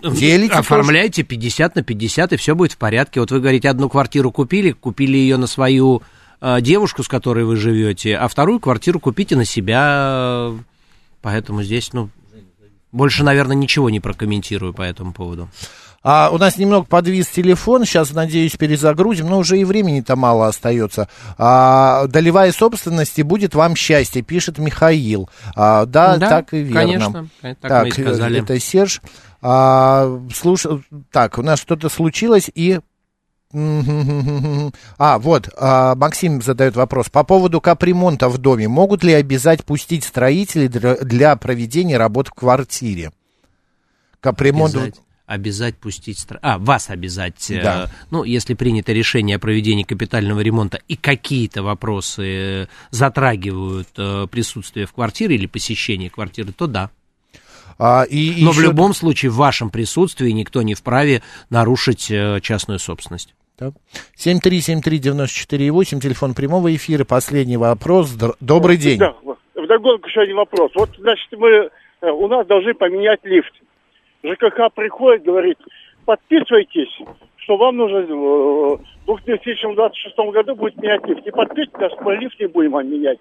[0.03, 3.21] Делите Оформляйте 50 на 50, и все будет в порядке.
[3.21, 6.03] Вот вы говорите, одну квартиру купили, купили ее на свою
[6.41, 10.53] э, девушку, с которой вы живете, а вторую квартиру купите на себя.
[11.23, 12.09] Поэтому здесь, ну,
[12.93, 15.49] больше, наверное, ничего не прокомментирую по этому поводу.
[16.03, 21.09] А, у нас немного подвис телефон, сейчас, надеюсь, перезагрузим, но уже и времени-то мало остается.
[21.37, 25.29] А, долевая собственности будет вам счастье, пишет Михаил.
[25.55, 26.81] А, да, Да, так и верно.
[26.81, 27.29] конечно,
[27.61, 28.41] так мы и сказали.
[28.41, 29.03] Это Серж.
[29.43, 30.67] А, слуш...
[31.11, 32.81] Так, у нас что-то случилось и...
[34.97, 37.09] А, вот, а, Максим задает вопрос.
[37.11, 38.69] По поводу капремонта в доме.
[38.69, 43.11] Могут ли обязать пустить строителей для, для проведения работ в квартире?
[44.21, 44.75] капремонт...
[44.75, 45.01] Обязать,
[45.31, 46.19] обязать пустить...
[46.19, 47.51] стра- А, вас обязать.
[47.51, 47.91] э, Да.
[48.11, 52.25] Ну, если принято решение о проведении капитального ремонта и какие-то вопросы
[52.63, 56.91] э, затрагивают э, присутствие в квартире или посещение квартиры, то да.
[57.79, 62.41] А, и, Но в еще- любом случае в вашем присутствии никто не вправе нарушить э,
[62.43, 63.35] частную собственность.
[63.57, 63.75] Так.
[64.17, 67.05] 7373948, телефон прямого эфира.
[67.05, 68.11] Последний вопрос.
[68.41, 68.99] Добрый день.
[68.99, 69.15] Да,
[69.55, 70.71] вдогонку еще один вопрос.
[70.75, 73.53] Вот, значит, мы, э, у нас должны поменять лифт.
[74.25, 75.59] ЖКХ приходит, говорит,
[76.05, 76.91] подписывайтесь,
[77.37, 81.25] что вам нужно э, в 2026 году будет менять лифт.
[81.25, 83.19] Не подписывайтесь, мы лифт не будем вам менять.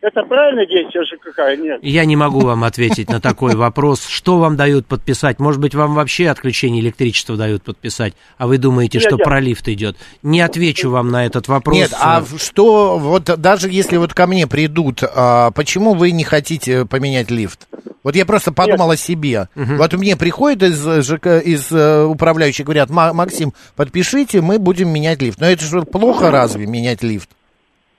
[0.00, 1.80] Это правильное действие ЖКХ или нет?
[1.82, 4.06] Я не могу вам ответить на такой вопрос.
[4.06, 5.40] Что вам дают подписать?
[5.40, 9.24] Может быть, вам вообще отключение электричества дают подписать, а вы думаете, Нет, что нет.
[9.24, 9.96] про лифт идет?
[10.22, 11.76] Не отвечу вам на этот вопрос.
[11.76, 16.86] Нет, а что, вот даже если вот ко мне придут, а, почему вы не хотите
[16.86, 17.66] поменять лифт?
[18.08, 19.48] Вот я просто подумал о себе.
[19.54, 25.20] Вот мне приходят из, ЖК, из э, управляющих, говорят, «Ма- Максим, подпишите, мы будем менять
[25.20, 25.38] лифт.
[25.38, 27.28] Но это же плохо разве, менять лифт?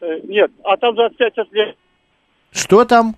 [0.01, 1.75] Э, Нет, а там за 5 лет
[2.51, 3.17] Что там?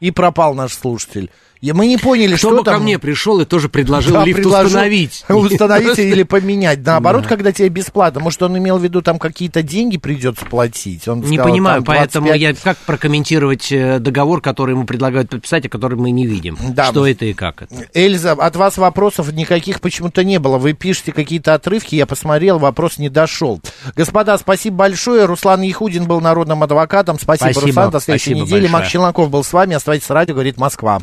[0.00, 1.30] И пропал наш слушатель.
[1.60, 2.76] И мы не поняли, Кто что бы там.
[2.78, 5.24] ко мне пришел и тоже предложил Да, лифт предложил установить.
[5.28, 6.78] Установить или поменять.
[6.84, 7.28] Наоборот, Да.
[7.28, 8.20] когда тебе бесплатно.
[8.20, 11.06] Может, он имел в виду, там какие-то деньги придется платить.
[11.06, 12.40] Он Не сказал, понимаю, поэтому 25.
[12.40, 16.56] я как прокомментировать э, договор, который ему предлагают подписать, а который мы не видим?
[16.70, 16.86] Да.
[16.86, 17.74] Что это и как это?
[17.92, 20.56] Эльза, от вас вопросов никаких почему-то не было.
[20.56, 23.60] Вы пишете какие-то отрывки, я посмотрел, вопрос не дошел.
[23.94, 25.26] Господа, спасибо большое.
[25.26, 27.18] Руслан Яхудин был народным адвокатом.
[27.20, 27.90] Спасибо, Спасибо, Руслан.
[27.90, 28.60] До следующей спасибо недели.
[28.62, 28.72] большое.
[28.72, 29.74] Макс Челноков был с вами.
[29.76, 31.00] Оставайтесь с радио, говорит Москва.